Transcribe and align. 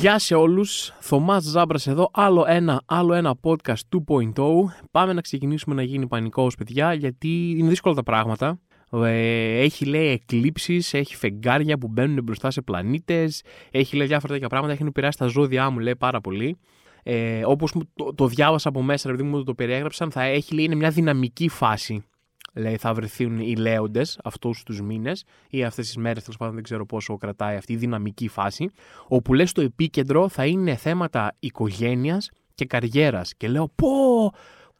Γεια 0.00 0.18
σε 0.18 0.34
όλους, 0.34 0.92
Θωμάς 1.00 1.44
Ζάμπρας 1.44 1.86
εδώ, 1.86 2.10
άλλο 2.12 2.44
ένα, 2.48 2.82
άλλο 2.86 3.14
ένα 3.14 3.34
podcast 3.42 4.00
2.0. 4.08 4.44
Πάμε 4.90 5.12
να 5.12 5.20
ξεκινήσουμε 5.20 5.74
να 5.74 5.82
γίνει 5.82 6.06
πανικός 6.06 6.54
παιδιά, 6.54 6.92
γιατί 6.92 7.54
είναι 7.58 7.68
δύσκολα 7.68 7.94
τα 7.94 8.02
πράγματα. 8.02 8.58
Ε, 8.92 9.60
έχει 9.60 9.84
λέει 9.84 10.08
εκλήψεις, 10.08 10.94
έχει 10.94 11.16
φεγγάρια 11.16 11.78
που 11.78 11.88
μπαίνουν 11.88 12.22
μπροστά 12.22 12.50
σε 12.50 12.62
πλανήτες, 12.62 13.42
έχει 13.70 13.96
λέει 13.96 14.06
διάφορα 14.06 14.32
τέτοια 14.32 14.48
πράγματα, 14.48 14.72
έχει 14.72 14.84
επηρεάσει 14.86 15.18
τα 15.18 15.26
ζώδιά 15.26 15.70
μου 15.70 15.78
λέει 15.78 15.96
πάρα 15.96 16.20
πολύ. 16.20 16.56
Ε, 17.02 17.44
Όπως 17.44 17.72
το, 17.94 18.14
το 18.14 18.26
διάβασα 18.26 18.68
από 18.68 18.82
μέσα, 18.82 19.08
επειδή 19.08 19.28
μου 19.28 19.44
το 19.44 19.54
περιέγραψαν, 19.54 20.10
θα 20.10 20.22
έχει 20.22 20.54
λέει 20.54 20.64
είναι 20.64 20.74
μια 20.74 20.90
δυναμική 20.90 21.48
φάση 21.48 22.04
λέει, 22.52 22.76
θα 22.76 22.94
βρεθούν 22.94 23.38
οι 23.38 23.56
λέοντες 23.56 24.18
αυτούς 24.24 24.62
τους 24.62 24.80
μήνες 24.80 25.24
ή 25.48 25.64
αυτές 25.64 25.86
τις 25.86 25.96
μέρες, 25.96 26.22
τέλος 26.22 26.38
πάντων 26.38 26.54
δεν 26.54 26.62
ξέρω 26.62 26.86
πόσο 26.86 27.16
κρατάει 27.16 27.56
αυτή 27.56 27.72
η 27.72 27.76
δυναμική 27.76 28.28
φάση, 28.28 28.70
όπου 29.08 29.34
λες 29.34 29.52
το 29.52 29.60
επίκεντρο 29.60 30.28
θα 30.28 30.46
είναι 30.46 30.76
θέματα 30.76 31.36
οικογένειας 31.38 32.30
και 32.54 32.64
καριέρας. 32.64 33.34
Και 33.36 33.48
λέω, 33.48 33.68
πω, 33.74 33.88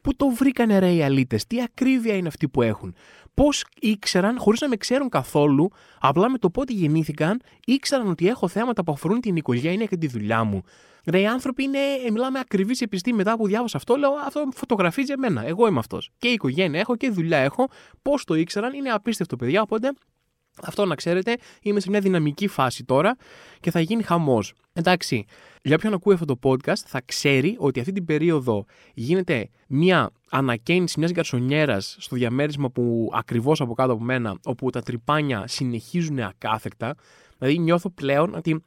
πού 0.01 0.15
το 0.15 0.27
βρήκανε 0.27 0.79
ρε 0.79 0.91
οι 0.91 1.03
αλήτες, 1.03 1.47
τι 1.47 1.61
ακρίβεια 1.61 2.15
είναι 2.15 2.27
αυτοί 2.27 2.49
που 2.49 2.61
έχουν. 2.61 2.95
Πώς 3.33 3.65
ήξεραν, 3.79 4.37
χωρίς 4.39 4.61
να 4.61 4.67
με 4.67 4.75
ξέρουν 4.75 5.09
καθόλου, 5.09 5.71
απλά 5.99 6.29
με 6.29 6.37
το 6.37 6.49
πότε 6.49 6.73
γεννήθηκαν, 6.73 7.41
ήξεραν 7.65 8.07
ότι 8.07 8.27
έχω 8.27 8.47
θέματα 8.47 8.83
που 8.83 8.91
αφορούν 8.91 9.19
την 9.19 9.35
οικογένεια 9.35 9.85
και 9.85 9.97
τη 9.97 10.07
δουλειά 10.07 10.43
μου. 10.43 10.61
Ρε, 11.05 11.19
οι 11.19 11.27
άνθρωποι 11.27 11.63
είναι, 11.63 11.79
ε, 12.07 12.11
μιλάμε 12.11 12.39
ακριβή 12.39 12.75
επιστήμη. 12.79 13.17
Μετά 13.17 13.35
που 13.35 13.47
διάβασα 13.47 13.77
αυτό, 13.77 13.95
λέω 13.95 14.11
αυτό 14.25 14.47
φωτογραφίζει 14.53 15.11
εμένα. 15.11 15.45
Εγώ 15.45 15.67
είμαι 15.67 15.79
αυτός. 15.79 16.11
Και 16.17 16.27
η 16.27 16.33
οικογένεια 16.33 16.79
έχω 16.79 16.95
και 16.95 17.09
δουλειά 17.09 17.37
έχω. 17.37 17.67
Πώς 18.01 18.23
το 18.23 18.35
ήξεραν, 18.35 18.73
είναι 18.73 18.89
απίστευτο, 18.89 19.35
παιδιά. 19.35 19.61
Οπότε 19.61 19.93
αυτό 20.63 20.85
να 20.85 20.95
ξέρετε, 20.95 21.37
είμαι 21.61 21.79
σε 21.79 21.89
μια 21.89 21.99
δυναμική 21.99 22.47
φάση 22.47 22.83
τώρα 22.83 23.15
και 23.59 23.71
θα 23.71 23.79
γίνει 23.79 24.03
χαμός. 24.03 24.53
Εντάξει, 24.73 25.25
για 25.61 25.75
όποιον 25.75 25.93
ακούει 25.93 26.13
αυτό 26.13 26.25
το 26.25 26.39
podcast 26.43 26.83
θα 26.85 27.01
ξέρει 27.05 27.55
ότι 27.59 27.79
αυτή 27.79 27.91
την 27.91 28.05
περίοδο 28.05 28.65
γίνεται 28.93 29.49
μια 29.67 30.11
ανακαίνιση 30.29 30.99
μιας 30.99 31.11
γκαρσονιέρας 31.11 31.95
στο 31.99 32.15
διαμέρισμα 32.15 32.69
που 32.69 33.09
ακριβώς 33.13 33.61
από 33.61 33.73
κάτω 33.73 33.93
από 33.93 34.03
μένα, 34.03 34.35
όπου 34.43 34.69
τα 34.69 34.81
τρυπάνια 34.81 35.47
συνεχίζουν 35.47 36.19
ακάθεκτα. 36.19 36.95
Δηλαδή 37.37 37.59
νιώθω 37.59 37.89
πλέον 37.89 38.35
ότι 38.35 38.63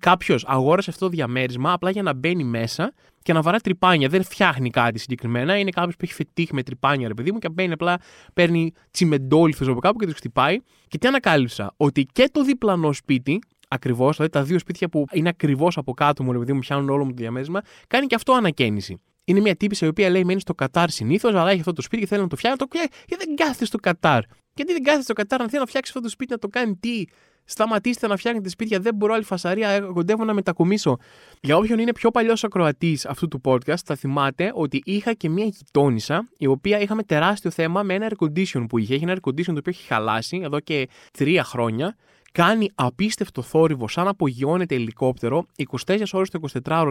κάποιος 0.00 0.44
αγόρασε 0.46 0.90
αυτό 0.90 1.04
το 1.04 1.10
διαμέρισμα 1.10 1.72
απλά 1.72 1.90
για 1.90 2.02
να 2.02 2.14
μπαίνει 2.14 2.44
μέσα 2.44 2.92
και 3.22 3.32
να 3.32 3.42
βαρά 3.42 3.58
τρυπάνια. 3.58 4.08
Δεν 4.08 4.22
φτιάχνει 4.22 4.70
κάτι 4.70 4.98
συγκεκριμένα. 4.98 5.58
Είναι 5.58 5.70
κάποιος 5.70 5.96
που 5.96 6.04
έχει 6.04 6.14
φετύχει 6.14 6.54
με 6.54 6.62
τρυπάνια, 6.62 7.08
ρε 7.08 7.14
παιδί 7.14 7.32
μου, 7.32 7.38
και 7.38 7.48
μπαίνει 7.48 7.72
απλά, 7.72 7.98
παίρνει 8.34 8.72
τσιμεντόλιθο 8.90 9.66
από 9.68 9.80
κάπου 9.80 9.98
και 9.98 10.06
τους 10.06 10.14
χτυπάει. 10.14 10.56
Και 10.88 10.98
τι 10.98 11.06
ανακάλυψα, 11.06 11.74
ότι 11.76 12.06
και 12.12 12.28
το 12.32 12.44
διπλανό 12.44 12.92
σπίτι, 12.92 13.38
ακριβώς, 13.68 14.16
δηλαδή 14.16 14.32
τα 14.32 14.42
δύο 14.42 14.58
σπίτια 14.58 14.88
που 14.88 15.04
είναι 15.12 15.28
ακριβώς 15.28 15.76
από 15.76 15.92
κάτω 15.92 16.22
μου, 16.22 16.32
ρε 16.32 16.38
παιδί 16.38 16.52
μου, 16.52 16.58
πιάνουν 16.58 16.88
όλο 16.88 17.04
μου 17.04 17.10
το 17.10 17.16
διαμέρισμα, 17.16 17.60
κάνει 17.86 18.06
και 18.06 18.14
αυτό 18.14 18.32
ανακαίνιση. 18.32 19.00
Είναι 19.24 19.40
μια 19.40 19.56
τύπη 19.56 19.76
η 19.80 19.86
οποία 19.86 20.10
λέει 20.10 20.24
μένει 20.24 20.40
στο 20.40 20.54
Κατάρ 20.54 20.90
συνήθως, 20.90 21.34
αλλά 21.34 21.50
έχει 21.50 21.58
αυτό 21.58 21.72
το 21.72 21.82
σπίτι 21.82 22.02
και 22.02 22.08
θέλει 22.08 22.22
να 22.22 22.28
το 22.28 22.36
φτιάξει. 22.36 22.58
Το... 22.58 22.66
Γιατί 23.06 23.24
δεν 23.26 23.36
κάθεται 23.36 23.64
στο 23.64 23.78
Κατάρ. 23.78 24.22
Γιατί 24.54 24.72
δεν 24.72 24.82
κάθεται 24.82 25.04
στο 25.04 25.12
Κατάρ 25.12 25.40
να 25.40 25.48
θέλει 25.48 25.60
να 25.60 25.66
φτιάξει 25.66 25.92
αυτό 25.94 26.02
το 26.02 26.08
σπίτι, 26.12 26.32
να 26.32 26.38
το 26.38 26.48
κάνει 26.48 26.76
τι, 26.76 27.04
Σταματήστε 27.52 28.06
να 28.06 28.16
φτιάχνετε 28.16 28.48
σπίτια, 28.48 28.80
δεν 28.80 28.94
μπορώ 28.94 29.14
άλλη 29.14 29.24
φασαρία, 29.24 29.80
κοντεύω 29.80 30.24
να 30.24 30.34
μετακομίσω. 30.34 30.96
Για 31.40 31.56
όποιον 31.56 31.78
είναι 31.78 31.92
πιο 31.92 32.10
παλιός 32.10 32.44
ακροατής 32.44 33.06
αυτού 33.06 33.28
του 33.28 33.40
podcast, 33.44 33.82
θα 33.84 33.94
θυμάται 33.94 34.52
ότι 34.54 34.82
είχα 34.84 35.12
και 35.12 35.28
μία 35.28 35.44
γειτόνισσα, 35.44 36.28
η 36.38 36.46
οποία 36.46 36.80
είχαμε 36.80 37.02
τεράστιο 37.02 37.50
θέμα 37.50 37.82
με 37.82 37.94
ένα 37.94 38.08
air 38.10 38.24
condition 38.24 38.64
που 38.68 38.78
είχε. 38.78 38.94
Έχει 38.94 39.04
ένα 39.04 39.14
air 39.14 39.28
condition 39.28 39.44
το 39.44 39.52
οποίο 39.52 39.62
έχει 39.66 39.86
χαλάσει 39.86 40.40
εδώ 40.42 40.60
και 40.60 40.88
τρία 41.12 41.44
χρόνια. 41.44 41.96
Κάνει 42.32 42.70
απίστευτο 42.74 43.42
θόρυβο, 43.42 43.88
σαν 43.88 44.04
να 44.04 44.10
απογειώνεται 44.10 44.74
ελικόπτερο 44.74 45.46
24 45.86 46.02
ώρες 46.12 46.30
το 46.30 46.40
24ωρο, 46.64 46.90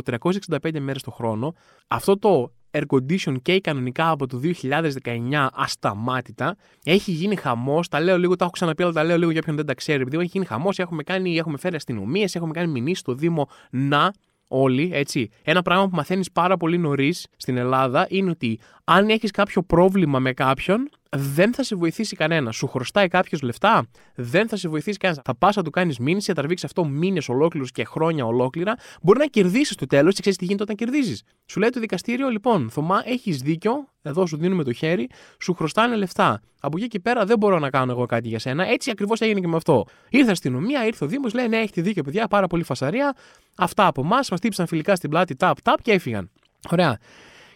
365 0.59 0.79
μέρες 0.79 1.01
το 1.01 1.11
χρόνο. 1.11 1.53
Αυτό 1.87 2.17
το 2.17 2.51
air 2.71 2.83
condition 2.87 3.41
και 3.41 3.61
κανονικά 3.61 4.09
από 4.09 4.27
το 4.27 4.41
2019 4.63 5.47
ασταμάτητα. 5.53 6.57
Έχει 6.83 7.11
γίνει 7.11 7.35
χαμός. 7.35 7.87
Τα 7.87 7.99
λέω 7.99 8.17
λίγο, 8.17 8.35
τα 8.35 8.43
έχω 8.43 8.53
ξαναπεί, 8.53 8.83
αλλά 8.83 8.91
τα 8.91 9.03
λέω 9.03 9.17
λίγο 9.17 9.31
για 9.31 9.41
ποιον 9.41 9.55
δεν 9.55 9.65
τα 9.65 9.73
ξέρει. 9.73 10.01
Επειδή 10.01 10.17
έχει 10.17 10.29
γίνει 10.33 10.45
χαμός, 10.45 10.79
έχουμε, 10.79 11.03
κάνει, 11.03 11.37
έχουμε 11.37 11.57
φέρει 11.57 11.75
αστυνομίες, 11.75 12.35
έχουμε 12.35 12.53
κάνει 12.53 12.71
μηνύσεις 12.71 12.99
στο 12.99 13.13
Δήμο 13.13 13.47
να 13.69 14.13
όλοι, 14.51 14.89
έτσι. 14.93 15.29
Ένα 15.43 15.61
πράγμα 15.61 15.87
που 15.87 15.95
μαθαίνεις 15.95 16.31
πάρα 16.31 16.57
πολύ 16.57 16.77
νωρίς 16.77 17.27
στην 17.37 17.57
Ελλάδα 17.57 18.05
είναι 18.09 18.29
ότι 18.29 18.59
αν 18.83 19.09
έχεις 19.09 19.31
κάποιο 19.31 19.63
πρόβλημα 19.63 20.19
με 20.19 20.33
κάποιον, 20.33 20.89
δεν 21.09 21.53
θα 21.53 21.63
σε 21.63 21.75
βοηθήσει 21.75 22.15
κανένας. 22.15 22.55
Σου 22.55 22.67
χρωστάει 22.67 23.07
κάποιος 23.07 23.41
λεφτά, 23.41 23.87
δεν 24.15 24.47
θα 24.47 24.55
σε 24.55 24.69
βοηθήσει 24.69 24.97
κανένας. 24.97 25.23
Θα 25.25 25.35
πα 25.35 25.51
να 25.55 25.63
του 25.63 25.69
κάνεις 25.69 25.99
μήνυση, 25.99 26.27
θα 26.27 26.33
τραβήξει 26.33 26.65
αυτό 26.65 26.85
μήνες 26.85 27.29
ολόκληρους 27.29 27.71
και 27.71 27.85
χρόνια 27.85 28.25
ολόκληρα. 28.25 28.75
Μπορεί 29.01 29.19
να 29.19 29.25
κερδίσεις 29.25 29.75
το 29.75 29.85
τέλος 29.85 30.13
και 30.13 30.19
ξέρεις 30.19 30.37
τι 30.37 30.45
γίνεται 30.45 30.63
όταν 30.63 30.75
κερδίζεις. 30.75 31.23
Σου 31.45 31.59
λέει 31.59 31.69
το 31.69 31.79
δικαστήριο, 31.79 32.29
λοιπόν, 32.29 32.69
Θωμά, 32.69 33.01
έχεις 33.05 33.41
δίκιο, 33.41 33.87
εδώ 34.01 34.25
σου 34.25 34.37
δίνουμε 34.37 34.63
το 34.63 34.73
χέρι, 34.73 35.09
σου 35.41 35.53
χρωστάνε 35.53 35.95
λεφτά. 35.95 36.41
Από 36.63 36.77
εκεί 36.77 36.87
και 36.87 36.99
πέρα 36.99 37.25
δεν 37.25 37.37
μπορώ 37.37 37.59
να 37.59 37.69
κάνω 37.69 37.91
εγώ 37.91 38.05
κάτι 38.05 38.27
για 38.27 38.39
σένα. 38.39 38.67
Έτσι 38.67 38.91
ακριβώς 38.91 39.21
έγινε 39.21 39.39
και 39.39 39.47
με 39.47 39.55
αυτό. 39.55 39.85
Ήρθε 40.09 40.31
αστυνομία, 40.31 40.85
ήρθε 40.85 41.05
ο 41.05 41.07
Δήμος, 41.07 41.33
λέει 41.33 41.47
ναι, 41.47 41.57
έχετε 41.57 41.81
δίκιο, 41.81 42.03
παιδιά, 42.03 42.27
πάρα 42.27 42.47
πολύ 42.47 42.63
φασαρία. 42.63 43.15
Αυτά 43.63 43.87
από 43.87 44.01
εμάς, 44.01 44.29
μας 44.29 44.39
τύψαν 44.39 44.67
φιλικά 44.67 44.95
στην 44.95 45.09
πλάτη, 45.09 45.35
τάπ, 45.35 45.61
τάπ 45.61 45.81
και 45.81 45.91
έφυγαν. 45.91 46.29
Ωραία. 46.69 46.97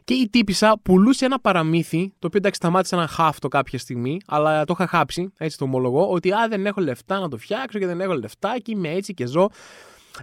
Και 0.04 0.14
η 0.14 0.30
τύπησα 0.30 0.80
πουλούσε 0.82 1.26
ένα 1.26 1.40
παραμύθι, 1.40 2.14
το 2.20 2.28
οποίο 2.28 2.40
εντάξει 2.40 2.60
σταμάτησε 2.60 2.96
να 2.96 3.08
χάφτω 3.08 3.48
κάποια 3.48 3.80
στιγμή, 3.80 4.18
αλλά 4.26 4.66
το 4.66 4.76
είχα 4.78 4.88
χάψει, 4.88 5.34
έτσι 5.38 5.58
το 5.58 5.64
ομολογώ, 5.64 6.10
ότι 6.10 6.32
α, 6.32 6.48
δεν 6.50 6.66
έχω 6.66 6.82
λεφτά 6.82 7.20
να 7.20 7.30
το 7.30 7.38
φτιάξω 7.38 7.80
και 7.80 7.86
δεν 7.86 8.02
έχω 8.02 8.14
λεφτά 8.14 8.58
και 8.62 8.72
είμαι 8.72 8.90
έτσι 8.90 9.14
και 9.14 9.26
ζω. 9.26 9.50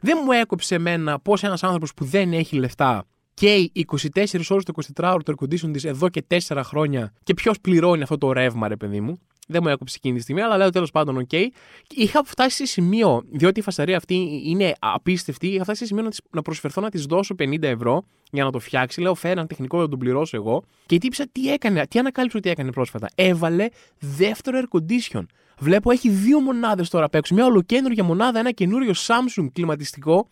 Δεν 0.03 0.19
μου 0.25 0.32
έκοψε 0.32 0.75
εμένα 0.75 1.20
πώς 1.20 1.43
ένας 1.43 1.62
άνθρωπος 1.62 1.94
που 1.94 2.04
δεν 2.04 2.32
έχει 2.32 2.56
λεφτά 2.56 3.04
και 3.34 3.70
24 3.75 4.41
ώρες 4.49 4.64
το 4.64 4.72
24ωρο 4.97 5.22
το 5.22 5.32
air 5.37 5.44
condition 5.44 5.72
της 5.72 5.84
εδώ 5.84 6.09
και 6.09 6.25
4 6.28 6.60
χρόνια 6.64 7.12
και 7.22 7.34
ποιος 7.34 7.60
πληρώνει 7.60 8.03
αυτό 8.03 8.19
το 8.19 8.32
ρεύμα, 8.32 8.69
ρε 8.69 8.76
παιδί 8.76 9.00
μου. 9.00 9.20
Δεν 9.48 9.60
μου 9.62 9.69
έκοψε 9.69 9.94
εκείνη 9.98 10.16
τη 10.16 10.22
στιγμή, 10.22 10.42
αλλά 10.42 10.56
λέω 10.56 10.70
τέλος 10.70 10.91
πάντων, 10.91 11.16
OK. 11.16 11.28
Okay. 11.32 11.47
Είχα 11.94 12.25
φτάσει 12.25 12.56
σε 12.56 12.64
σημείο, 12.64 13.22
διότι 13.30 13.60
η 13.60 13.62
φασαρία 13.62 13.97
αυτή 13.97 14.42
είναι 14.44 14.72
απίστευτη, 14.78 15.47
είχα 15.47 15.62
φτάσει 15.62 15.78
σε 15.78 15.86
σημείο 15.86 16.10
να, 16.30 16.42
προσφερθώ 16.42 16.80
να 16.80 16.91
της 16.91 17.04
δώσω 17.04 17.34
50 17.38 17.62
ευρώ 17.62 18.04
για 18.31 18.44
να 18.44 18.50
το 18.50 18.58
φτιάξει. 18.58 19.00
Λέω, 19.00 19.14
φέρε 19.14 19.32
ένα 19.32 19.47
τεχνικό 19.47 19.81
να 19.81 19.88
τον 19.88 19.98
πληρώσω 19.98 20.36
εγώ. 20.36 20.64
Και 20.86 20.98
τύψα 20.98 21.26
τι 21.32 21.52
έκανε, 21.52 21.86
τι 21.86 21.98
ανακάλυψε 21.98 22.36
ότι 22.36 22.50
έκανε 22.50 22.72
πρόσφατα. 22.72 23.08
Έβαλε 23.14 23.69
δεύτερο 23.98 24.60
air 24.60 24.78
condition. 24.78 25.22
Βλέπω 25.58 25.91
έχει 25.91 26.08
δύο 26.08 26.41
μονάδες 26.41 26.88
τώρα 26.88 27.04
απ' 27.04 27.14
έξω. 27.14 27.34
Μια 27.34 27.44
ολοκένουργια 27.44 28.04
μονάδα, 28.04 28.38
ένα 28.38 28.50
καινούριο 28.50 28.92
Samsung 28.97 29.47
κλιματιστικό. 29.52 30.28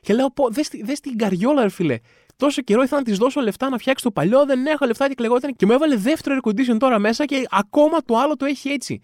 Και 0.00 0.14
λέω, 0.14 0.32
δες 0.82 1.00
την 1.00 1.16
καριόλα, 1.16 1.62
ρε 1.62 1.68
φίλε. 1.68 1.98
Τόσο 2.40 2.62
καιρό 2.62 2.82
ήθελα 2.82 3.00
να 3.00 3.06
της 3.06 3.18
δώσω 3.18 3.40
λεφτά 3.40 3.68
να 3.68 3.78
φτιάξει 3.78 4.04
το 4.04 4.10
παλιό, 4.10 4.44
δεν 4.44 4.66
έχω 4.66 4.86
λεφτά 4.86 5.08
και 5.08 5.14
κλεγόταν 5.14 5.56
και 5.56 5.66
μου 5.66 5.72
έβαλε 5.72 5.96
δεύτερο 5.96 6.38
air 6.42 6.48
condition 6.48 6.76
τώρα 6.78 6.98
μέσα 6.98 7.24
και 7.24 7.46
ακόμα 7.50 7.98
το 8.04 8.16
άλλο 8.16 8.36
το 8.36 8.44
έχει 8.44 8.68
έτσι. 8.68 9.00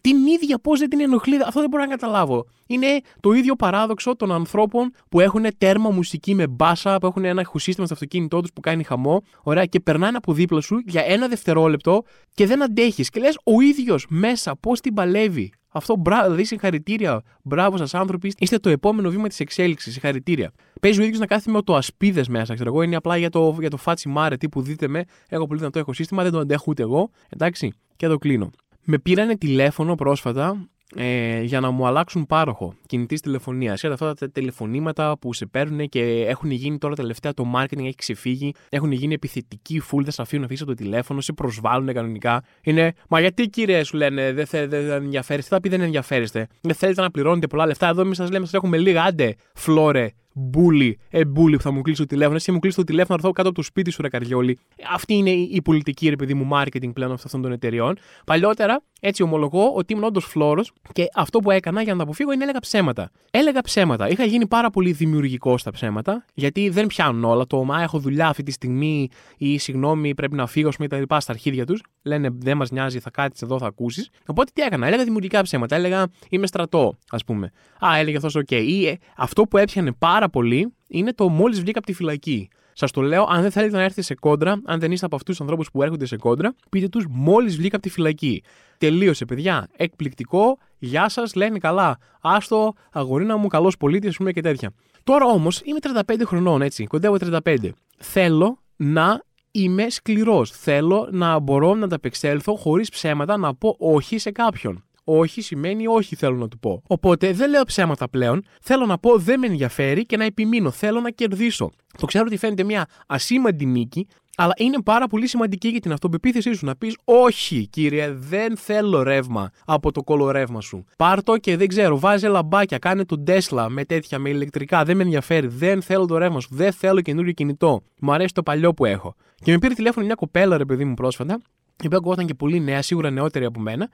Την 0.00 0.26
ίδια 0.26 0.58
πώς 0.58 0.78
δεν 0.78 0.88
την 0.88 1.00
ενοχλεί, 1.00 1.36
αυτό 1.46 1.60
δεν 1.60 1.68
μπορώ 1.68 1.82
να 1.82 1.88
καταλάβω. 1.88 2.46
Είναι 2.66 2.86
το 3.20 3.32
ίδιο 3.32 3.56
παράδοξο 3.56 4.16
των 4.16 4.32
ανθρώπων 4.32 4.90
που 5.08 5.20
έχουν 5.20 5.46
τέρμα 5.58 5.90
μουσική 5.90 6.34
με 6.34 6.46
μπάσα, 6.46 6.98
που 6.98 7.06
έχουν 7.06 7.24
ένα 7.24 7.40
ηχοσύστημα 7.40 7.86
στο 7.86 7.94
αυτοκίνητό 7.94 8.40
τους 8.40 8.52
που 8.52 8.60
κάνει 8.60 8.82
χαμό, 8.82 9.22
ωραία, 9.42 9.64
και 9.64 9.80
περνάνε 9.80 10.16
από 10.16 10.32
δίπλα 10.32 10.60
σου 10.60 10.82
για 10.86 11.02
ένα 11.06 11.28
δευτερόλεπτο 11.28 12.02
και 12.34 12.46
δεν 12.46 12.62
αντέχεις. 12.62 13.10
Και 13.10 13.20
λες 13.20 13.38
ο 13.44 13.60
ίδιος 13.60 14.06
μέσα 14.08 14.56
πώς 14.56 14.80
την 14.80 14.94
παλεύει. 14.94 15.52
Αυτό 15.76 15.96
μπράβο, 15.96 16.24
δηλαδή 16.24 16.44
συγχαρητήρια. 16.44 17.22
Μπράβο 17.42 17.76
σας, 17.76 17.94
άνθρωποι. 17.94 18.32
Είστε 18.38 18.58
το 18.58 18.68
επόμενο 18.68 19.10
βήμα 19.10 19.28
της 19.28 19.40
εξέλιξης. 19.40 19.92
Συγχαρητήρια. 19.92 20.52
Παίζει 20.80 21.00
ο 21.00 21.02
ίδιος 21.02 21.18
να 21.18 21.26
κάθεται 21.26 21.50
με 21.50 21.62
το 21.62 21.76
ασπίδες 21.76 22.28
μέσα, 22.28 22.54
ξέρω 22.54 22.70
εγώ. 22.70 22.82
Είναι 22.82 22.96
απλά 22.96 23.16
για 23.16 23.30
το, 23.30 23.56
για 23.60 23.70
το 23.70 23.76
φάτσι 23.76 24.08
μάρε 24.08 24.36
τύπου 24.36 24.62
δείτε 24.62 24.88
με. 24.88 25.04
Έχω 25.28 25.46
πολύ 25.46 25.58
δυνατό 25.58 25.78
ηχοσύστημα, 25.78 26.22
δεν 26.22 26.32
το 26.32 26.38
αντέχω 26.38 26.64
ούτε 26.68 26.82
εγώ. 26.82 27.10
Εντάξει, 27.28 27.72
και 27.96 28.06
εδώ 28.06 28.18
κλείνω. 28.18 28.50
Με 28.84 28.98
πήρανε 28.98 29.36
τηλέφωνο 29.36 29.94
πρόσφατα 29.94 30.68
ε, 30.96 31.42
για 31.42 31.60
να 31.60 31.70
μου 31.70 31.86
αλλάξουν 31.86 32.26
πάροχο 32.26 32.74
κινητής 32.86 33.20
τηλεφωνίας. 33.20 33.76
Ξέρετε 33.76 34.04
αυτά 34.04 34.26
τα 34.26 34.32
τηλεφωνήματα 34.32 35.18
που 35.18 35.32
σε 35.32 35.46
παίρνουν 35.46 35.88
και 35.88 36.24
έχουν 36.28 36.50
γίνει 36.50 36.78
τώρα 36.78 36.94
τελευταία 36.94 37.34
το 37.34 37.44
marketing 37.56 37.78
έχει 37.78 37.94
ξεφύγει, 37.94 38.52
έχουν 38.68 38.92
γίνει 38.92 39.14
επιθετικοί, 39.14 39.82
full, 39.90 40.02
δεν 40.02 40.12
σε 40.12 40.22
αφήνουν 40.22 40.44
αφήσει 40.44 40.64
το 40.64 40.74
τηλέφωνο, 40.74 41.20
σε 41.20 41.32
προσβάλλουν 41.32 41.92
κανονικά. 41.92 42.44
Είναι, 42.62 42.92
μα 43.08 43.20
γιατί 43.20 43.48
κύριε 43.48 43.84
σου 43.84 43.96
λένε, 43.96 44.32
δεν 44.32 44.46
θε, 44.46 44.66
δε, 44.66 44.80
δε 44.82 44.94
ενδιαφέρεστε, 44.94 45.54
θα 45.54 45.60
πει 45.60 45.68
δεν 45.68 45.80
ενδιαφέρεστε. 45.80 46.46
Δεν 46.60 46.74
θέλετε 46.74 47.00
να 47.00 47.10
πληρώνετε 47.10 47.46
πολλά 47.46 47.66
λεφτά. 47.66 47.88
Εδώ 47.88 48.00
εμείς 48.00 48.16
σας 48.16 48.30
λέμε, 48.30 48.44
σας 48.44 48.54
έχουμε 48.54 48.78
λίγα, 48.78 49.02
άντε, 49.02 49.34
φλόρε, 49.54 50.12
μπούλι, 50.34 50.98
ε, 51.10 51.24
μπούλι 51.24 51.56
που 51.56 51.62
θα 51.62 51.70
μου 51.70 51.82
κλείσει 51.82 52.00
το 52.00 52.06
τηλέφωνο. 52.06 52.36
Εσύ 52.36 52.52
μου 52.52 52.58
κλείσει 52.58 52.76
το 52.76 52.84
τηλέφωνο, 52.84 53.18
θα 53.18 53.26
έρθω 53.26 53.32
κάτω 53.32 53.48
από 53.48 53.58
το 53.58 53.64
σπίτι 53.64 53.90
σου, 53.90 54.02
ρε 54.02 54.08
Καριόλη. 54.08 54.58
Αυτή 54.92 55.14
είναι 55.14 55.30
η 55.30 55.60
πολιτική, 55.64 56.08
ρε 56.08 56.16
παιδί 56.16 56.34
μου, 56.34 56.48
marketing 56.52 56.92
πλέον 56.92 57.12
αυτών 57.12 57.42
των 57.42 57.52
εταιριών. 57.52 57.96
Παλιότερα 58.24 58.82
Έτσι, 59.06 59.22
ομολογώ 59.22 59.72
ότι 59.74 59.92
ήμουν 59.92 60.04
όντως 60.04 60.24
φλόρος 60.24 60.72
και 60.92 61.06
αυτό 61.14 61.38
που 61.38 61.50
έκανα 61.50 61.82
για 61.82 61.92
να 61.92 61.98
τα 61.98 62.04
αποφύγω 62.04 62.32
είναι 62.32 62.42
έλεγα 62.42 62.58
ψέματα. 62.58 63.10
Έλεγα 63.30 63.60
ψέματα. 63.60 64.08
Είχα 64.08 64.24
γίνει 64.24 64.46
πάρα 64.46 64.70
πολύ 64.70 64.92
δημιουργικό 64.92 65.58
στα 65.58 65.70
ψέματα, 65.70 66.24
γιατί 66.34 66.68
δεν 66.68 66.86
πιάνουν 66.86 67.24
όλα. 67.24 67.46
Το 67.46 67.64
Μα 67.64 67.82
έχω 67.82 67.98
δουλειά 67.98 68.28
αυτή 68.28 68.42
τη 68.42 68.52
στιγμή 68.52 69.08
ή 69.36 69.58
συγγνώμη, 69.58 70.14
πρέπει 70.14 70.36
να 70.36 70.46
φύγω, 70.46 70.68
πούμε, 70.68 70.88
τα 70.88 70.98
λοιπά 70.98 71.20
στα 71.20 71.32
αρχίδια 71.32 71.66
τους. 71.66 71.82
Λένε 72.02 72.28
δεν 72.32 72.56
μας 72.56 72.70
νοιάζει, 72.70 72.98
θα 72.98 73.10
κάτσεις 73.10 73.42
εδώ, 73.42 73.58
θα 73.58 73.66
ακούσεις. 73.66 74.08
Οπότε 74.26 74.50
τι 74.54 74.62
έκανα, 74.62 74.86
έλεγα 74.86 75.04
δημιουργικά 75.04 75.42
ψέματα. 75.42 75.76
Έλεγα 75.76 76.06
είμαι 76.28 76.46
στρατό, 76.46 76.94
ας 77.10 77.24
πούμε. 77.24 77.50
Α, 77.86 77.96
έλεγε 77.96 78.16
αυτός, 78.16 78.34
OK. 78.34 78.46
Okay. 78.50 78.64
Ή 78.66 78.86
ε, 78.86 78.98
αυτό 79.16 79.42
που 79.42 79.56
έπιανε 79.56 79.92
πάρα 79.92 80.28
πολύ 80.28 80.72
είναι 80.88 81.12
το 81.12 81.28
μόλις 81.28 81.60
βγήκα 81.60 81.78
από 81.78 81.86
τη 81.86 81.92
φυλακή. 81.92 82.48
Σας 82.74 82.90
το 82.90 83.00
λέω, 83.00 83.26
αν 83.28 83.42
δεν 83.42 83.50
θέλετε 83.50 83.76
να 83.76 83.82
έρθετε 83.82 84.02
σε 84.02 84.14
κόντρα, 84.14 84.60
αν 84.64 84.80
δεν 84.80 84.92
είστε 84.92 85.06
από 85.06 85.16
αυτούς 85.16 85.30
τους 85.30 85.40
ανθρώπους 85.40 85.70
που 85.70 85.82
έρχονται 85.82 86.06
σε 86.06 86.16
κόντρα, 86.16 86.54
πείτε 86.70 86.88
τους 86.88 87.06
μόλις 87.08 87.56
βγήκα 87.56 87.76
από 87.76 87.84
τη 87.84 87.90
φυλακή. 87.90 88.42
Τελείωσε, 88.78 89.24
παιδιά. 89.24 89.68
Εκπληκτικό. 89.76 90.58
Γεια 90.78 91.08
σας, 91.08 91.34
λένε 91.34 91.58
καλά. 91.58 91.98
Άστο, 92.20 92.72
αγορίνα 92.92 93.36
μου, 93.36 93.46
καλός 93.46 93.76
πολίτης, 93.76 94.08
ας 94.08 94.16
πούμε 94.16 94.32
και 94.32 94.40
τέτοια. 94.40 94.72
Τώρα 95.04 95.26
όμως 95.26 95.60
είμαι 95.64 95.78
35 95.80 96.24
χρονών, 96.24 96.62
έτσι. 96.62 96.86
Κοντεύω 96.86 97.16
35. 97.18 97.70
Θέλω 97.98 98.58
να 98.76 99.22
είμαι 99.50 99.90
σκληρός. 99.90 100.50
Θέλω 100.50 101.08
να 101.10 101.38
μπορώ 101.38 101.74
να 101.74 101.84
ανταπεξέλθω 101.84 102.54
χωρίς 102.54 102.90
ψέματα 102.90 103.36
να 103.36 103.54
πω 103.54 103.76
όχι 103.78 104.18
σε 104.18 104.30
κάποιον. 104.30 104.84
Όχι 105.04 105.40
σημαίνει 105.40 105.86
όχι 105.86 106.16
θέλω 106.16 106.36
να 106.36 106.48
του 106.48 106.58
πω. 106.58 106.82
Οπότε 106.86 107.32
δεν 107.32 107.50
λέω 107.50 107.64
ψέματα 107.64 108.08
πλέον. 108.08 108.44
Θέλω 108.62 108.86
να 108.86 108.98
πω 108.98 109.18
δεν 109.18 109.38
με 109.38 109.46
ενδιαφέρει 109.46 110.06
και 110.06 110.16
να 110.16 110.24
επιμείνω. 110.24 110.70
Θέλω 110.70 111.00
να 111.00 111.10
κερδίσω. 111.10 111.70
Το 111.98 112.06
ξέρω 112.06 112.24
ότι 112.26 112.36
φαίνεται 112.36 112.62
μια 112.62 112.86
ασήμαντη 113.06 113.66
νίκη, 113.66 114.06
αλλά 114.36 114.52
είναι 114.56 114.82
πάρα 114.82 115.06
πολύ 115.06 115.26
σημαντική 115.26 115.68
για 115.68 115.80
την 115.80 115.92
αυτοπεποίθησή 115.92 116.52
σου 116.52 116.64
να 116.64 116.76
πεις: 116.76 116.96
Όχι, 117.04 117.68
κύριε, 117.68 118.12
δεν 118.12 118.56
θέλω 118.56 119.02
ρεύμα 119.02 119.50
από 119.64 119.92
το 119.92 120.02
κολορεύμα 120.02 120.60
σου. 120.60 120.84
Πάρτο 120.96 121.36
και 121.36 121.56
δεν 121.56 121.68
ξέρω, 121.68 121.98
βάζε 121.98 122.28
λαμπάκια, 122.28 122.78
κάνε 122.78 123.04
τον 123.04 123.24
Τέσλα 123.24 123.68
με 123.68 123.84
τέτοια, 123.84 124.18
με 124.18 124.28
ηλεκτρικά. 124.28 124.84
Δεν 124.84 124.96
με 124.96 125.02
ενδιαφέρει. 125.02 125.46
Δεν 125.46 125.82
θέλω 125.82 126.06
το 126.06 126.18
ρεύμα 126.18 126.40
σου. 126.40 126.48
Δεν 126.52 126.72
θέλω 126.72 127.00
καινούριο 127.00 127.32
κινητό. 127.32 127.82
Μου 128.00 128.12
αρέσει 128.12 128.34
το 128.34 128.42
παλιό 128.42 128.74
που 128.74 128.84
έχω. 128.84 129.14
Και 129.42 129.52
με 129.52 129.58
πήρε 129.58 129.74
τηλέφωνο 129.74 130.06
μια 130.06 130.14
κοπέλα, 130.14 130.56
ρε 130.56 130.64
παιδί 130.64 130.84
μου, 130.84 130.94
πρόσφατα, 130.94 131.40
η 131.82 131.86
οποία 131.86 132.12
ήταν 132.12 132.26
και 132.26 132.34
πολύ 132.34 132.60
νέα, 132.60 132.82
σίγουρα 132.82 133.10
νεότερη 133.10 133.44
από 133.44 133.60
μένα, 133.60 133.88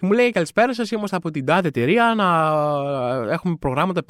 μου 0.00 0.12
λέει 0.12 0.30
καλησπέρα 0.30 0.74
σας, 0.74 0.90
είμαστε 0.90 1.16
από 1.16 1.30
την 1.30 1.44
τάδε 1.44 1.68
εταιρεία 1.68 2.14
να 2.16 3.32
έχουμε 3.32 3.56
προγράμματα 3.56 4.02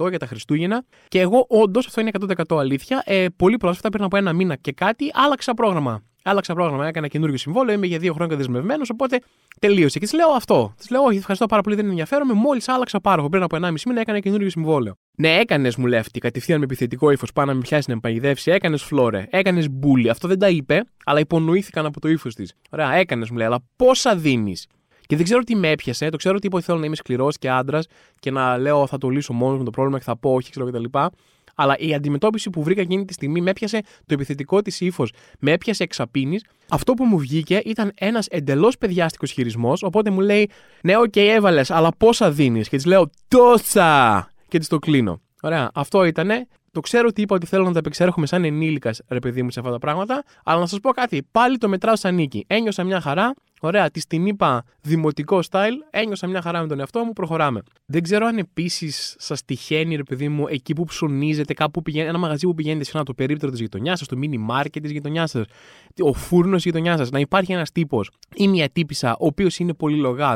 50% 0.00 0.08
για 0.08 0.18
τα 0.18 0.26
Χριστούγεννα. 0.26 0.84
Και 1.08 1.20
εγώ, 1.20 1.46
όντως, 1.48 1.86
αυτό 1.86 2.00
είναι 2.00 2.10
100% 2.48 2.58
αλήθεια. 2.58 3.02
Ε, 3.06 3.26
πολύ 3.36 3.56
πρόσφατα, 3.56 3.88
πριν 3.88 4.04
από 4.04 4.16
ένα 4.16 4.32
μήνα 4.32 4.56
και 4.56 4.72
κάτι, 4.72 5.10
άλλαξα 5.14 5.54
πρόγραμμα. 5.54 6.02
Άλλαξα 6.22 6.54
πρόγραμμα, 6.54 6.86
έκανα 6.86 7.08
καινούργιο 7.08 7.38
συμβόλαιο, 7.38 7.74
είμαι 7.74 7.86
για 7.86 7.98
δύο 7.98 8.12
χρόνια 8.12 8.36
δεσμευμένος, 8.36 8.90
οπότε 8.90 9.20
τελείωσε. 9.58 9.98
Και 9.98 10.04
της 10.04 10.14
λέω 10.14 10.28
αυτό. 10.30 10.74
Της 10.76 10.90
λέω, 10.90 11.02
Όχι, 11.02 11.16
ευχαριστώ 11.16 11.46
πάρα 11.46 11.62
πολύ, 11.62 11.76
δεν 11.76 11.88
ενδιαφέρομαι. 11.88 12.32
Μόλις 12.32 12.68
άλλαξα 12.68 13.00
πάροχο 13.00 13.28
πριν 13.28 13.42
από 13.42 13.56
1,5 13.56 13.72
μήνα, 13.86 14.00
έκανα 14.00 14.20
καινούργιο 14.20 14.50
συμβόλαιο. 14.50 14.94
Ναι, 15.16 15.28
έκανες, 15.28 15.76
μου 15.76 15.86
λέει 15.86 15.98
αυτή, 15.98 16.18
κατευθείαν 16.18 16.58
με 16.58 16.64
επιθετικό 16.64 17.10
ύφος, 17.10 17.32
πάνω 17.32 17.50
να 17.50 17.54
με 17.54 17.60
πιάσει 17.60 17.88
να 17.88 17.94
με 17.94 18.00
παγιδεύσει. 18.00 18.50
Έκανες 18.50 18.82
φλόρε, 18.82 19.26
έκανες 19.30 19.70
μπουλι. 19.70 20.08
Αυτό 20.08 20.28
δεν 20.28 20.38
τα 20.38 20.48
είπε, 20.48 20.84
αλλά 21.04 21.20
υπονοήθηκαν 21.20 21.86
από 21.86 22.00
το 22.00 22.08
ύφος 22.08 22.34
της. 22.34 22.52
Ωραία, 22.70 22.94
έκανες, 22.94 23.30
μου 23.30 23.36
λέει, 23.36 23.46
αλλά 23.46 23.58
πόσα 23.76 24.16
δίνεις; 24.16 24.66
Και 25.08 25.16
δεν 25.16 25.24
ξέρω 25.24 25.42
τι 25.42 25.56
με 25.56 25.70
έπιασε. 25.70 26.08
Το 26.08 26.16
ξέρω 26.16 26.36
ότι 26.36 26.46
είπα 26.46 26.60
θέλω 26.60 26.78
να 26.78 26.86
είμαι 26.86 26.96
σκληρός 26.96 27.38
και 27.38 27.50
άντρας 27.50 27.86
και 28.20 28.30
να 28.30 28.58
λέω 28.58 28.86
θα 28.86 28.98
το 28.98 29.08
λύσω 29.08 29.32
μόνος 29.32 29.58
με 29.58 29.64
το 29.64 29.70
πρόβλημα 29.70 29.98
και 29.98 30.04
θα 30.04 30.16
πω 30.16 30.32
όχι, 30.32 30.50
ξέρω 30.50 30.66
κτλ. 30.66 30.84
Αλλά 31.54 31.76
η 31.78 31.94
αντιμετώπιση 31.94 32.50
που 32.50 32.62
βρήκα 32.62 32.80
εκείνη 32.80 33.04
τη 33.04 33.12
στιγμή 33.12 33.40
με 33.40 33.50
έπιασε 33.50 33.80
το 33.80 34.14
επιθετικό 34.14 34.62
της 34.62 34.80
ύφος, 34.80 35.12
με 35.38 35.52
έπιασε 35.52 35.82
εξαπίνης. 35.82 36.44
Αυτό 36.68 36.94
που 36.94 37.04
μου 37.04 37.18
βγήκε 37.18 37.60
ήταν 37.64 37.92
ένας 37.94 38.26
εντελώς 38.26 38.78
παιδιάστικος 38.78 39.30
χειρισμός. 39.30 39.82
Οπότε 39.82 40.10
μου 40.10 40.20
λέει, 40.20 40.50
Ναι, 40.82 40.96
OK, 40.96 41.04
okay, 41.04 41.20
έβαλες, 41.20 41.70
αλλά 41.70 41.90
πόσα 41.98 42.30
δίνεις; 42.30 42.68
Και 42.68 42.76
της 42.76 42.86
λέω, 42.86 43.10
Τόσα! 43.28 44.30
Και 44.48 44.58
της 44.58 44.68
το 44.68 44.78
κλείνω. 44.78 45.20
Ωραία, 45.42 45.70
αυτό 45.74 46.04
ήτανε. 46.04 46.46
Το 46.72 46.80
ξέρω 46.80 47.06
ότι 47.08 47.20
είπα 47.20 47.34
ότι 47.34 47.46
θέλω 47.46 47.64
να 47.64 47.72
τα 47.72 47.78
επεξέρχομαι 47.78 48.26
σαν 48.26 48.44
ενήλικας, 48.44 49.00
ρε 49.08 49.18
παιδί 49.18 49.42
μου, 49.42 49.50
σε 49.50 49.60
αυτά 49.60 49.72
τα 49.72 49.78
πράγματα. 49.78 50.22
Αλλά 50.44 50.60
να 50.60 50.66
σας 50.66 50.80
πω 50.80 50.90
κάτι, 50.90 51.26
πάλι 51.30 51.58
το 51.58 51.68
μετράω 51.68 51.96
σαν 51.96 52.14
νίκη. 52.14 52.44
Ένιωσα 52.46 52.84
μια 52.84 53.00
χαρά. 53.00 53.34
Ωραία, 53.60 53.90
τη 53.90 54.06
την 54.06 54.26
είπα 54.26 54.64
δημοτικό 54.80 55.40
style. 55.50 55.72
Ένιωσα 55.90 56.26
μια 56.26 56.42
χαρά 56.42 56.60
με 56.60 56.66
τον 56.66 56.80
εαυτό 56.80 57.04
μου. 57.04 57.12
Προχωράμε. 57.12 57.62
Δεν 57.86 58.02
ξέρω 58.02 58.26
αν 58.26 58.38
επίσης 58.38 59.14
σας 59.18 59.44
τυχαίνει, 59.44 59.96
ρε 59.96 60.02
παιδί 60.02 60.28
μου, 60.28 60.46
εκεί 60.48 60.72
που 60.72 60.84
ψωνίζετε, 60.84 61.54
κάπου 61.54 61.82
πηγαίνετε, 61.82 62.10
ένα 62.10 62.18
μαγαζί 62.18 62.46
που 62.46 62.54
πηγαίνετε 62.54 62.84
συχνά, 62.84 63.02
το 63.02 63.14
περίπτερο 63.14 63.50
της 63.50 63.60
γειτονιάς 63.60 63.98
σας, 63.98 64.08
το 64.08 64.16
mini 64.22 64.56
market 64.56 64.80
της 64.82 64.90
γειτονιάς 64.90 65.30
σας, 65.30 65.44
ο 66.00 66.12
φούρνος 66.12 66.54
της 66.54 66.64
γειτονιάς 66.64 66.98
σας, 66.98 67.10
να 67.10 67.18
υπάρχει 67.18 67.52
ένας 67.52 67.72
τύπος 67.72 68.10
ή 68.34 68.48
μια 68.48 68.68
τύπησα, 68.68 69.12
ο 69.12 69.26
οποίος 69.26 69.58
είναι 69.58 69.74
πολύ 69.74 69.96
λογά 69.96 70.34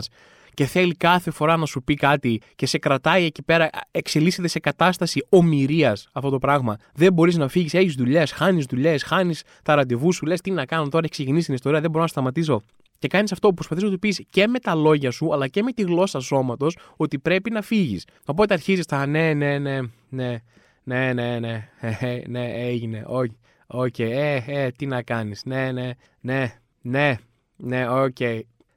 και 0.54 0.64
θέλει 0.64 0.94
κάθε 0.94 1.30
φορά 1.30 1.56
να 1.56 1.66
σου 1.66 1.82
πει 1.82 1.94
κάτι 1.94 2.40
και 2.56 2.66
σε 2.66 2.78
κρατάει 2.78 3.24
εκεί 3.24 3.42
πέρα, 3.42 3.70
εξελίσσεται 3.90 4.48
σε 4.48 4.58
κατάσταση 4.58 5.26
ομοιρίας 5.28 6.08
αυτό 6.12 6.30
το 6.30 6.38
πράγμα. 6.38 6.76
Δεν 6.94 7.12
μπορείς 7.12 7.36
να 7.36 7.48
φύγεις, 7.48 7.74
έχεις 7.74 7.94
δουλειές, 7.94 8.32
χάνεις 8.32 8.64
δουλειές, 8.64 9.02
χάνεις 9.02 9.42
τα 9.62 9.74
ραντεβού 9.74 10.12
σου, 10.12 10.26
λες 10.26 10.40
τι 10.40 10.50
να 10.50 10.64
κάνω 10.64 10.88
τώρα, 10.88 11.04
έχει 11.04 11.12
ξεκινήσει 11.12 11.46
την 11.46 11.54
ιστορία, 11.54 11.80
δεν 11.80 11.90
μπορώ 11.90 12.02
να 12.02 12.08
σταματήσω. 12.08 12.62
Και 13.02 13.08
κάνεις 13.08 13.32
αυτό 13.32 13.48
που 13.48 13.54
προσπαθείς 13.54 13.84
να 13.84 13.90
του 13.90 13.98
πεις 13.98 14.22
και 14.30 14.46
με 14.46 14.58
τα 14.58 14.74
λόγια 14.74 15.10
σου, 15.10 15.32
αλλά 15.32 15.48
και 15.48 15.62
με 15.62 15.72
τη 15.72 15.82
γλώσσα 15.82 16.20
σώματος, 16.20 16.76
ότι 16.96 17.18
πρέπει 17.18 17.50
να 17.50 17.62
φύγεις. 17.62 18.06
Οπότε 18.24 18.54
αρχίζεις 18.54 18.86
τα 18.86 19.06
ναι, 19.06 19.34
ναι, 19.34 19.58
ναι, 19.58 19.80
ναι, 20.08 20.40
ναι, 20.82 21.12
ναι, 21.12 21.38
ναι, 21.38 21.68
ναι, 22.00 22.22
ναι, 22.26 22.52
έγινε, 22.52 23.04
όχι, 23.06 23.36
οκ, 23.66 23.98
ε, 23.98 24.44
ε, 24.46 24.70
τι 24.70 24.86
να 24.86 25.02
κάνεις, 25.02 25.44
ναι, 25.44 25.72
ναι, 25.72 25.90
ναι, 26.20 26.60
ναι, 26.82 27.16
ναι, 27.56 27.88
οκ, 27.88 28.16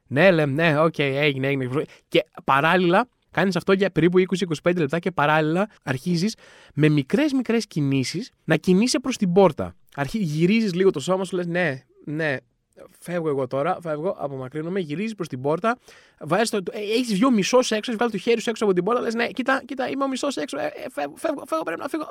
ναι, 0.06 0.30
λέμε, 0.30 0.52
ναι, 0.52 0.80
OK, 0.80 0.94
okay, 0.96 1.12
έγινε, 1.14 1.46
έγινε. 1.46 1.84
Και 2.08 2.24
παράλληλα, 2.44 3.08
κάνεις 3.30 3.56
αυτό 3.56 3.72
για 3.72 3.90
περίπου 3.90 4.18
20-25 4.62 4.76
λεπτά 4.76 4.98
και 4.98 5.10
παράλληλα 5.10 5.68
αρχίζεις 5.82 6.36
με 6.74 6.88
μικρές 6.88 7.32
μικρές 7.32 7.66
κινήσεις 7.66 8.30
να 8.44 8.56
κινείσαι 8.56 8.98
προς 8.98 9.16
την 9.16 9.32
πόρτα. 9.32 9.74
Αρχί, 9.94 10.18
γυρίζεις 10.18 10.74
λίγο 10.74 10.90
το 10.90 11.00
σώμα 11.00 11.24
σου, 11.24 11.36
λες, 11.36 11.46
ναι, 11.46 11.82
ναι, 12.04 12.36
φεύγω 12.98 13.28
εγώ 13.28 13.46
τώρα, 13.46 13.78
φεύγω, 13.82 14.16
απομακρύνομαι, 14.18 14.80
γυρίζει 14.80 15.14
προς 15.14 15.28
την 15.28 15.40
πόρτα, 15.40 15.78
βάζεις 16.20 16.50
το, 16.50 16.56
ε, 16.70 16.78
έχεις 16.78 17.12
βγει 17.12 17.24
ο 17.24 17.30
μισός 17.30 17.70
έξω, 17.70 17.90
έχεις 17.90 17.96
βάλει 17.96 18.10
το 18.10 18.18
χέρι 18.18 18.40
σου 18.40 18.50
έξω 18.50 18.64
από 18.64 18.72
την 18.72 18.84
πόρτα, 18.84 19.00
λες, 19.00 19.14
ναι, 19.14 19.26
κοίτα, 19.26 19.62
κοίτα, 19.64 19.88
είμαι 19.88 20.04
ο 20.04 20.08
μισός 20.08 20.36
έξω, 20.36 20.58
ε, 20.58 20.64
ε, 20.64 20.70
φεύγω, 20.90 21.14
φεύγω, 21.16 21.42
φεύγω, 21.46 21.62
πρέπει 21.64 21.80
να 21.80 21.88
φύγω. 21.88 22.06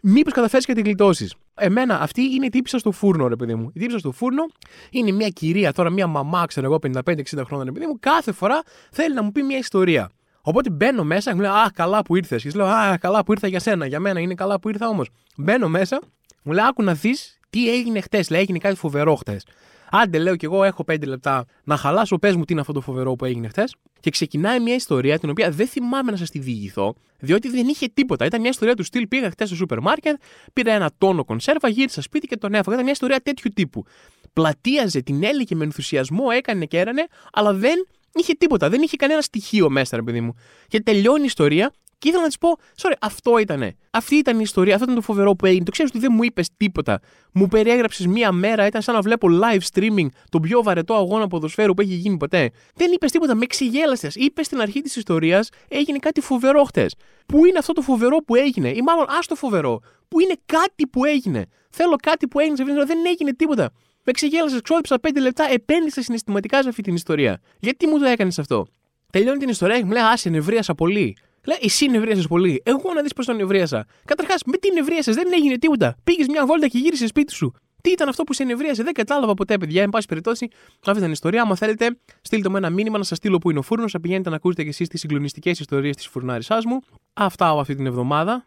Μήπως 0.00 0.32
καταφέρει 0.32 0.64
και 0.64 0.72
την 0.72 0.84
γλιτώσεις. 0.84 1.34
Εμένα 1.54 2.00
αυτή 2.00 2.22
είναι 2.22 2.46
η 2.46 2.48
τύπησα 2.48 2.78
στο 2.78 2.92
φούρνο, 2.92 3.28
ρε 3.28 3.36
παιδί 3.36 3.54
μου. 3.54 3.70
Η 3.74 3.78
τύπησα 3.78 3.98
στο 3.98 4.12
φούρνο 4.12 4.46
είναι 4.90 5.10
μια 5.10 5.28
κυρία, 5.28 5.72
τώρα 5.72 5.90
μια 5.90 6.06
μαμά, 6.06 6.46
ξέρω 6.46 6.66
εγώ, 6.66 6.78
55-60 6.82 7.44
χρόνια, 7.44 7.64
ρε 7.64 7.72
παιδί 7.72 7.86
μου, 7.86 7.98
κάθε 8.00 8.32
φορά 8.32 8.62
θέλει 8.90 9.14
να 9.14 9.22
μου 9.22 9.32
πει 9.32 9.42
μια 9.42 9.58
ιστορία. 9.58 10.10
Οπότε 10.40 10.70
μπαίνω 10.70 11.04
μέσα 11.04 11.30
και 11.30 11.36
μου 11.36 11.42
λέει 11.42 11.50
Α, 11.50 11.70
καλά 11.74 12.02
που 12.02 12.16
ήρθες. 12.16 12.42
Και 12.42 12.50
λέω 12.54 12.66
Α, 12.66 12.98
καλά 12.98 13.24
που 13.24 13.32
ήρθα 13.32 13.46
για 13.46 13.60
σένα. 13.60 13.86
Για 13.86 14.00
μένα 14.00 14.20
είναι 14.20 14.34
καλά 14.34 14.60
που 14.60 14.68
ήρθα 14.68 14.88
όμως. 14.88 15.08
Μπαίνω 15.36 15.68
μέσα, 15.68 16.00
μου 16.42 16.52
λέει 16.52 16.64
Άκου 16.68 16.82
να 16.82 16.94
δεις 16.94 17.35
τι 17.50 17.70
έγινε 17.70 18.00
χτες. 18.00 18.30
Λέει 18.30 18.40
έγινε 18.40 18.58
κάτι 18.58 18.76
φοβερό 18.76 19.14
χτες. 19.14 19.46
Άντε, 19.90 20.18
λέω 20.18 20.36
κι 20.36 20.44
εγώ, 20.44 20.64
έχω 20.64 20.84
5 20.92 21.06
λεπτά 21.06 21.44
να 21.64 21.76
χαλάσω. 21.76 22.18
Πες 22.18 22.36
μου 22.36 22.44
τι 22.44 22.52
είναι 22.52 22.60
αυτό 22.60 22.72
το 22.72 22.80
φοβερό 22.80 23.14
που 23.14 23.24
έγινε 23.24 23.48
χθε. 23.48 23.64
Και 24.00 24.10
ξεκινάει 24.10 24.60
μια 24.60 24.74
ιστορία 24.74 25.18
την 25.18 25.30
οποία 25.30 25.50
δεν 25.50 25.66
θυμάμαι 25.66 26.10
να 26.10 26.16
σας 26.16 26.30
τη 26.30 26.38
διηγηθώ, 26.38 26.94
διότι 27.18 27.48
δεν 27.48 27.68
είχε 27.68 27.88
τίποτα. 27.94 28.24
Ήταν 28.24 28.40
μια 28.40 28.50
ιστορία 28.50 28.74
του 28.74 28.82
στυλ. 28.82 29.08
Πήγα 29.08 29.30
χθε 29.30 29.46
στο 29.46 29.54
σούπερ 29.54 29.80
μάρκετ, 29.80 30.16
πήρα 30.52 30.72
ένα 30.72 30.90
τόνο 30.98 31.24
κονσέρβα, 31.24 31.68
γύρισα 31.68 32.02
σπίτι 32.02 32.26
και 32.26 32.36
τον 32.36 32.54
έφαγα. 32.54 32.72
Ήταν 32.72 32.82
μια 32.82 32.92
ιστορία 32.92 33.20
τέτοιου 33.20 33.50
τύπου. 33.54 33.84
Πλατείαζε, 34.32 35.00
την 35.00 35.24
έλεγε 35.24 35.54
με 35.54 35.64
ενθουσιασμό, 35.64 36.24
έκανε 36.32 36.64
και 36.64 36.78
έρανε, 36.78 37.06
αλλά 37.32 37.52
δεν 37.52 37.86
είχε 38.14 38.32
τίποτα. 38.32 38.68
Δεν 38.68 38.82
είχε 38.82 38.96
κανένα 38.96 39.20
στοιχείο 39.20 39.70
μέσα, 39.70 39.96
ρε 39.96 40.02
παιδί 40.02 40.20
μου. 40.20 40.34
Και 40.68 40.80
τελειώνει 40.80 41.22
η 41.22 41.26
ιστορία 41.26 41.72
και 41.98 42.08
ήθελα 42.08 42.22
να 42.22 42.28
της 42.28 42.38
πω, 42.38 42.48
sorry, 42.82 42.92
αυτό 43.00 43.38
ήτανε. 43.38 43.76
Αυτή 43.90 44.14
ήταν 44.14 44.36
η 44.36 44.40
ιστορία, 44.42 44.72
αυτό 44.72 44.84
ήταν 44.84 44.96
το 44.96 45.02
φοβερό 45.02 45.34
που 45.34 45.46
έγινε. 45.46 45.64
Το 45.64 45.70
ξέρεις 45.70 45.90
ότι 45.90 46.00
δεν 46.00 46.12
μου 46.14 46.22
είπες 46.22 46.48
τίποτα. 46.56 47.00
Μου 47.32 47.48
περιέγραψες 47.48 48.06
μία 48.06 48.32
μέρα, 48.32 48.66
ήταν 48.66 48.82
σαν 48.82 48.94
να 48.94 49.00
βλέπω 49.00 49.28
live 49.30 49.60
streaming 49.72 50.06
τον 50.28 50.40
πιο 50.42 50.62
βαρετό 50.62 50.94
αγώνα 50.94 51.26
ποδοσφαίρου 51.26 51.74
που 51.74 51.82
έχει 51.82 51.94
γίνει 51.94 52.16
ποτέ. 52.16 52.50
Δεν 52.74 52.92
είπες 52.92 53.10
τίποτα, 53.10 53.34
με 53.34 53.46
ξεγέλασες. 53.46 54.14
Είπες 54.14 54.46
στην 54.46 54.60
αρχή 54.60 54.80
της 54.80 54.96
ιστορίας, 54.96 55.48
έγινε 55.68 55.98
κάτι 55.98 56.20
φοβερό 56.20 56.64
χτες. 56.64 56.94
Πού 57.26 57.46
είναι 57.46 57.58
αυτό 57.58 57.72
το 57.72 57.80
φοβερό 57.80 58.16
που 58.16 58.34
έγινε, 58.34 58.68
ή 58.68 58.80
μάλλον 58.82 59.06
ας 59.08 59.26
το 59.26 59.34
φοβερό. 59.34 59.80
Πού 60.08 60.20
είναι 60.20 60.34
κάτι 60.46 60.86
που 60.86 61.04
έγινε. 61.04 61.44
Θέλω 61.70 61.96
κάτι 62.02 62.28
που 62.28 62.38
έγινε 62.38 62.56
σε 62.56 62.62
αυτήν 62.62 62.76
την 62.76 62.84
ιστορία, 62.84 63.02
δεν 63.02 63.12
έγινε 63.12 63.32
τίποτα. 63.36 63.70
Με 64.04 64.12
ξεγέλασες, 64.12 64.60
ξόδεψα 64.60 64.98
5 65.00 65.20
λεπτά, 65.20 65.46
επένδυσα 65.50 66.02
συναισθηματικά 66.02 66.62
σε 66.62 66.68
αυτή 66.68 66.82
την 66.82 66.94
ιστορία. 66.94 67.40
Γιατί 67.58 67.86
μου 67.86 67.98
το 67.98 68.04
έκανες 68.04 68.38
αυτό; 68.38 68.66
Τελειώνει 69.12 69.38
την 69.38 69.48
ιστορία 69.48 69.78
και 69.78 69.84
μου 69.84 69.92
λέει 69.92 70.02
Α, 70.02 70.18
ενευρίασα 70.24 70.74
πολύ. 70.74 71.16
Λέει, 71.46 71.58
εσύ 71.60 71.86
νευρίασες 71.86 72.26
πολύ. 72.26 72.62
Εγώ 72.64 72.92
να 72.94 73.02
δεις 73.02 73.12
πώς 73.12 73.26
τον 73.26 73.36
νευρίασα. 73.36 73.86
Καταρχάς, 74.04 74.42
με 74.46 74.56
τι 74.56 74.72
νευρίασες, 74.72 75.14
δεν 75.14 75.28
έγινε 75.32 75.58
τίποτα. 75.58 75.96
Πήγες 76.04 76.26
μια 76.26 76.46
βόλτα 76.46 76.68
και 76.68 76.78
γύρισες 76.78 77.08
σπίτι 77.08 77.32
σου. 77.32 77.52
Τι 77.82 77.90
ήταν 77.90 78.08
αυτό 78.08 78.24
που 78.24 78.32
σε 78.32 78.44
νευρίασε, 78.44 78.82
δεν 78.82 78.92
κατάλαβα 78.92 79.34
ποτέ, 79.34 79.58
παιδιά. 79.58 79.82
Εν 79.82 79.90
πάση 79.90 80.06
περιπτώσει, 80.06 80.48
αυτή 80.86 80.98
ήταν 80.98 81.08
η 81.08 81.12
ιστορία. 81.12 81.42
Αν 81.42 81.56
θέλετε, 81.56 81.98
στείλτε 82.20 82.48
μου 82.48 82.56
ένα 82.56 82.70
μήνυμα 82.70 82.98
να 82.98 83.04
σας 83.04 83.18
στείλω 83.18 83.38
που 83.38 83.50
είναι 83.50 83.58
ο 83.58 83.62
φούρνος, 83.62 83.92
να 83.92 84.00
πηγαίνετε 84.00 84.30
να 84.30 84.36
ακούσετε 84.36 84.62
κι 84.62 84.68
εσείς 84.68 84.88
τις 84.88 85.00
συγκλονιστικές 85.00 85.60
ιστορίες 85.60 85.96
της 85.96 86.06
φουρνάρισά 86.06 86.58
μου. 86.66 86.80
Αυτά 87.14 87.48
από 87.48 87.60
αυτή 87.60 87.74
την 87.74 87.86
εβδομάδα. 87.86 88.46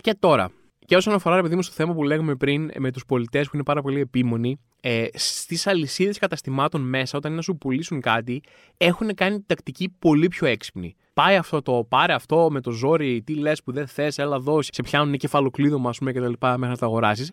Και 0.00 0.14
τώρα, 0.18 0.50
Και 0.88 0.96
όσον 0.96 1.14
αφορά, 1.14 1.36
ρε 1.36 1.42
παιδί 1.42 1.54
μου, 1.54 1.62
στο 1.62 1.72
θέμα 1.72 1.94
που 1.94 2.02
λέγαμε 2.02 2.34
πριν 2.34 2.70
με 2.78 2.90
τους 2.90 3.04
πολιτές 3.06 3.46
που 3.46 3.50
είναι 3.54 3.64
πάρα 3.64 3.82
πολύ 3.82 4.00
επίμονοι, 4.00 4.60
ε, 4.80 5.06
στις 5.12 5.66
αλυσίδες 5.66 6.18
καταστημάτων 6.18 6.80
μέσα, 6.80 7.18
όταν 7.18 7.30
είναι 7.30 7.40
να 7.40 7.44
σου 7.44 7.56
πουλήσουν 7.56 8.00
κάτι, 8.00 8.42
έχουν 8.76 9.14
κάνει 9.14 9.36
την 9.36 9.46
τακτική 9.46 9.94
πολύ 9.98 10.28
πιο 10.28 10.46
έξυπνη. 10.46 10.94
Πάει 11.14 11.36
αυτό 11.36 11.62
το, 11.62 11.86
πάρε 11.88 12.12
αυτό 12.12 12.48
με 12.50 12.60
το 12.60 12.70
ζόρι, 12.70 13.22
τι 13.22 13.34
λες 13.34 13.62
που 13.62 13.72
δεν 13.72 13.86
θες, 13.86 14.18
έλα 14.18 14.38
δω 14.38 14.49
'συ, 14.49 14.70
σε 14.72 14.82
πιάνουν 14.82 15.16
κεφαλοκλείδωμα, 15.16 15.88
ας 15.88 15.98
πούμε, 15.98 16.12
και 16.12 16.20
τα 16.20 16.28
λοιπά, 16.28 16.50
μέχρι 16.50 16.68
να 16.68 16.76
τα 16.76 16.86
αγοράσεις. 16.86 17.30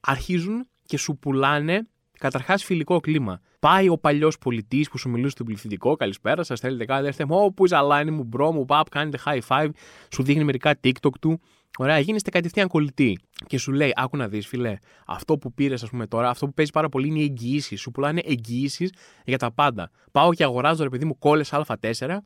Αρχίζουν 0.00 0.66
και 0.86 0.98
σου 0.98 1.18
πουλάνε 1.18 1.86
Καταρχάς, 2.18 2.64
φιλικό 2.64 3.00
κλίμα. 3.00 3.40
Πάει 3.60 3.88
ο 3.88 3.98
παλιός 3.98 4.38
πωλητής 4.38 4.88
που 4.88 4.98
σου 4.98 5.08
μιλούσε 5.08 5.30
στο 5.30 5.44
πληθυντικό, 5.44 5.96
καλησπέρα 5.96 6.42
σας, 6.42 6.60
θέλετε 6.60 6.84
κάτι, 6.84 7.06
έρθετε, 7.06 7.34
Ω, 7.34 7.52
πού 7.52 7.66
'σαι 7.66 7.86
αλάνι 7.86 8.10
μου, 8.10 8.24
bro 8.24 8.52
μου, 8.52 8.64
παπ, 8.64 8.88
κάνετε 8.88 9.18
high 9.24 9.40
five, 9.48 9.68
σου 10.12 10.22
δείχνει 10.22 10.44
μερικά 10.44 10.78
TikTok 10.84 11.18
του. 11.20 11.40
Ωραία, 11.78 11.98
γίνεστε 11.98 12.30
κατευθείαν 12.30 12.68
κολλητοί. 12.68 13.18
Και 13.46 13.58
σου 13.58 13.72
λέει, 13.72 13.92
άκου 13.94 14.16
να 14.16 14.28
δεις, 14.28 14.46
φίλε, 14.46 14.76
αυτό 15.06 15.38
που 15.38 15.52
πήρες, 15.52 15.82
ας 15.82 15.90
πούμε 15.90 16.06
τώρα, 16.06 16.28
αυτό 16.28 16.46
που 16.46 16.52
παίζει 16.54 16.70
πάρα 16.70 16.88
πολύ 16.88 17.06
είναι 17.08 17.18
οι 17.18 17.22
εγγυήσεις. 17.22 17.80
Σου 17.80 17.90
πουλάνε 17.90 18.20
εγγυήσεις 18.24 18.92
για 19.24 19.38
τα 19.38 19.52
πάντα. 19.52 19.90
Πάω 20.12 20.34
και 20.34 20.44
αγοράζω, 20.44 20.82
ρε 20.82 20.88
παιδί 20.88 21.04
μου, 21.04 21.18
κόλλες 21.18 21.52
Α4 21.52 21.74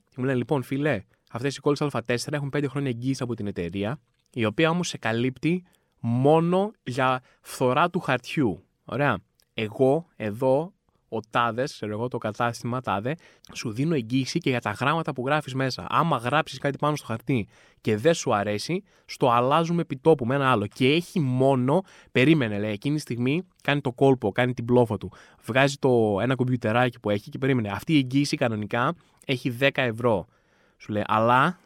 και 0.09 0.17
μου 0.17 0.25
λένε, 0.25 0.37
λοιπόν, 0.37 0.63
φιλέ, 0.63 1.03
αυτές 1.31 1.57
οι 1.57 1.61
κόλλες 1.61 1.81
Α4 1.81 2.33
έχουν 2.33 2.51
5 2.57 2.65
χρόνια 2.69 2.91
εγγύηση 2.91 3.23
από 3.23 3.35
την 3.35 3.47
εταιρεία, 3.47 4.01
η 4.33 4.45
οποία 4.45 4.71
όμως 4.71 4.89
σε 4.89 4.99
καλύπτει 4.99 5.65
μόνο 6.01 6.71
για 6.83 7.23
φθορά 7.41 7.91
του 7.91 8.01
χαρτιού. 8.01 8.65
Ωραία 8.85 9.19
εγώ 9.55 10.07
εδώ, 10.17 10.73
ο 11.13 11.21
τάδες, 11.31 11.73
ξέρω 11.73 11.93
εγώ 11.93 12.09
το 12.09 12.19
κατάστημα 12.19 12.81
τάδε, 12.81 13.17
σου 13.53 13.73
δίνω 13.73 13.95
εγγύηση 13.95 14.39
και 14.39 14.51
για 14.51 14.61
τα 14.61 14.71
γράμματα 14.71 15.13
που 15.13 15.27
γράφεις 15.27 15.55
μέσα. 15.55 15.87
Άμα 15.89 16.17
γράψεις 16.17 16.59
κάτι 16.59 16.79
πάνω 16.79 16.97
στο 16.97 17.07
χαρτί 17.07 17.49
και 17.81 17.97
δεν 17.97 18.15
σου 18.15 18.35
αρέσει, 18.35 18.83
στο 19.05 19.31
αλλάζουμε 19.31 19.81
επί 19.81 19.97
τόπου 19.97 20.27
με 20.27 20.35
ένα 20.35 20.51
άλλο. 20.51 20.67
Και 20.67 20.93
έχει 20.93 21.21
μόνο, 21.21 21.83
περίμενε, 22.13 22.59
λέει, 22.59 22.73
εκείνη 22.73 22.95
τη 22.95 23.01
στιγμή 23.01 23.43
κάνει 23.63 23.81
το 23.81 23.93
κόλπο, 23.93 24.33
κάνει 24.33 24.55
την 24.55 24.65
πλόφα 24.65 24.99
του. 24.99 25.13
Βγάζει 25.45 25.77
το 25.77 26.19
ένα 26.21 26.35
κομπιουτεράκι 26.35 27.01
που 27.01 27.11
έχει 27.11 27.31
και 27.31 27.39
περίμενε. 27.39 27.69
Αυτή 27.69 27.93
η 27.93 27.97
εγγύηση 27.97 28.37
κανονικά 28.37 28.95
έχει 29.27 29.57
10 29.61 29.69
ευρώ. 29.75 30.27
Σου 30.77 30.93
λέει, 30.93 31.05
αλλά 31.07 31.59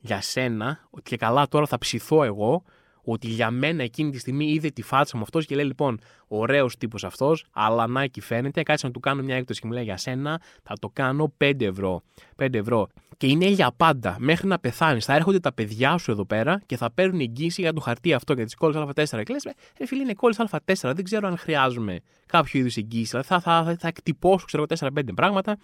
για 0.00 0.20
σένα, 0.20 0.78
ότι 0.90 1.10
και 1.10 1.16
καλά 1.16 1.48
τώρα 1.48 1.66
θα 1.66 1.78
ψηθώ 1.78 2.22
εγώ, 2.22 2.62
ότι 3.04 3.28
για 3.28 3.50
μένα 3.50 3.82
εκείνη 3.82 4.10
τη 4.10 4.18
στιγμή 4.18 4.52
είδε 4.52 4.68
τη 4.68 4.82
φάτσα 4.82 5.16
μου 5.16 5.22
αυτός 5.22 5.46
και 5.46 5.54
λέει: 5.54 5.64
Λοιπόν, 5.64 5.98
ωραίος 6.28 6.76
τύπος 6.76 7.04
αυτός, 7.04 7.44
αλλά 7.52 7.86
να 7.86 8.02
εκεί 8.02 8.20
φαίνεται. 8.20 8.62
Κάτσε 8.62 8.86
να 8.86 8.92
του 8.92 9.00
κάνω 9.00 9.22
μια 9.22 9.36
έκπτωση 9.36 9.60
και 9.60 9.66
μου 9.66 9.72
λέει: 9.72 9.84
Για 9.84 9.96
σένα 9.96 10.40
θα 10.62 10.74
το 10.80 10.88
κάνω 10.92 11.32
5 11.38 11.60
ευρώ. 11.60 12.02
5 12.36 12.54
ευρώ. 12.54 12.88
Και 13.16 13.26
είναι 13.26 13.46
για 13.46 13.72
πάντα, 13.76 14.16
μέχρι 14.18 14.48
να 14.48 14.58
πεθάνεις. 14.58 15.04
Θα 15.04 15.14
έρχονται 15.14 15.40
τα 15.40 15.52
παιδιά 15.52 15.98
σου 15.98 16.10
εδώ 16.10 16.24
πέρα 16.24 16.62
και 16.66 16.76
θα 16.76 16.90
παίρνουν 16.90 17.20
εγγύηση 17.20 17.60
για 17.60 17.72
το 17.72 17.80
χαρτί 17.80 18.12
αυτό 18.12 18.32
για 18.32 18.44
τις 18.44 18.54
κόλλες 18.54 18.82
Α4. 18.86 19.22
Και 19.22 19.32
λες: 19.32 19.48
Ρε 19.78 19.86
φίλε, 19.86 20.02
είναι 20.02 20.14
κόλλες 20.14 20.38
Α4. 20.50 20.74
Δεν 20.94 21.04
ξέρω 21.04 21.28
αν 21.28 21.36
χρειάζομαι 21.36 22.00
κάποιο 22.26 22.60
είδους 22.60 22.76
εγγύηση. 22.76 23.10
Δηλαδή 23.10 23.26
θα, 23.28 23.40
θα, 23.40 23.64
θα, 23.64 23.76
θα 23.78 23.88
εκτυπώσω, 23.88 24.46
ξέρω 24.46 24.64
4-5 24.78 24.88
πράγματα 25.14 25.58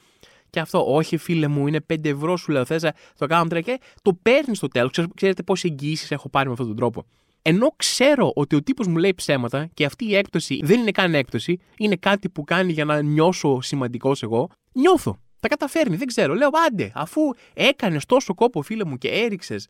και 0.50 0.60
αυτό, 0.60 0.94
όχι 0.94 1.16
φίλε 1.16 1.48
μου, 1.48 1.66
είναι 1.66 1.80
5 1.92 2.04
ευρώ 2.04 2.36
σου 2.36 2.52
λέω. 2.52 2.64
Θες 2.64 2.86
το 3.18 3.26
κάνω 3.26 3.60
και 3.60 3.80
το 4.02 4.18
παίρνεις 4.22 4.56
στο 4.56 4.68
τέλος. 4.68 4.90
Ξέρετε 5.14 5.42
πόσες 5.42 5.70
εγγύσει 5.70 6.06
έχω 6.10 6.28
πάρει 6.28 6.46
με 6.46 6.52
αυτόν 6.52 6.66
τον 6.66 6.76
τρόπο. 6.76 7.04
Ενώ 7.42 7.74
ξέρω 7.76 8.32
ότι 8.34 8.56
ο 8.56 8.62
τύπος 8.62 8.86
μου 8.86 8.96
λέει 8.96 9.14
ψέματα 9.14 9.68
και 9.74 9.84
αυτή 9.84 10.04
η 10.04 10.16
έκπτωση 10.16 10.60
δεν 10.64 10.80
είναι 10.80 10.90
καν 10.90 11.14
έκπτωση, 11.14 11.58
είναι 11.78 11.96
κάτι 11.96 12.28
που 12.28 12.44
κάνει 12.44 12.72
για 12.72 12.84
να 12.84 13.02
νιώσω 13.02 13.60
σημαντικός 13.60 14.22
εγώ, 14.22 14.50
νιώθω. 14.72 15.18
Τα 15.40 15.48
καταφέρνει, 15.48 15.96
δεν 15.96 16.06
ξέρω. 16.06 16.34
Λέω 16.34 16.50
άντε, 16.66 16.92
αφού 16.94 17.20
έκανες 17.54 18.06
τόσο 18.06 18.34
κόπο, 18.34 18.62
φίλε 18.62 18.84
μου, 18.84 18.96
και 18.96 19.08
έριξες 19.08 19.68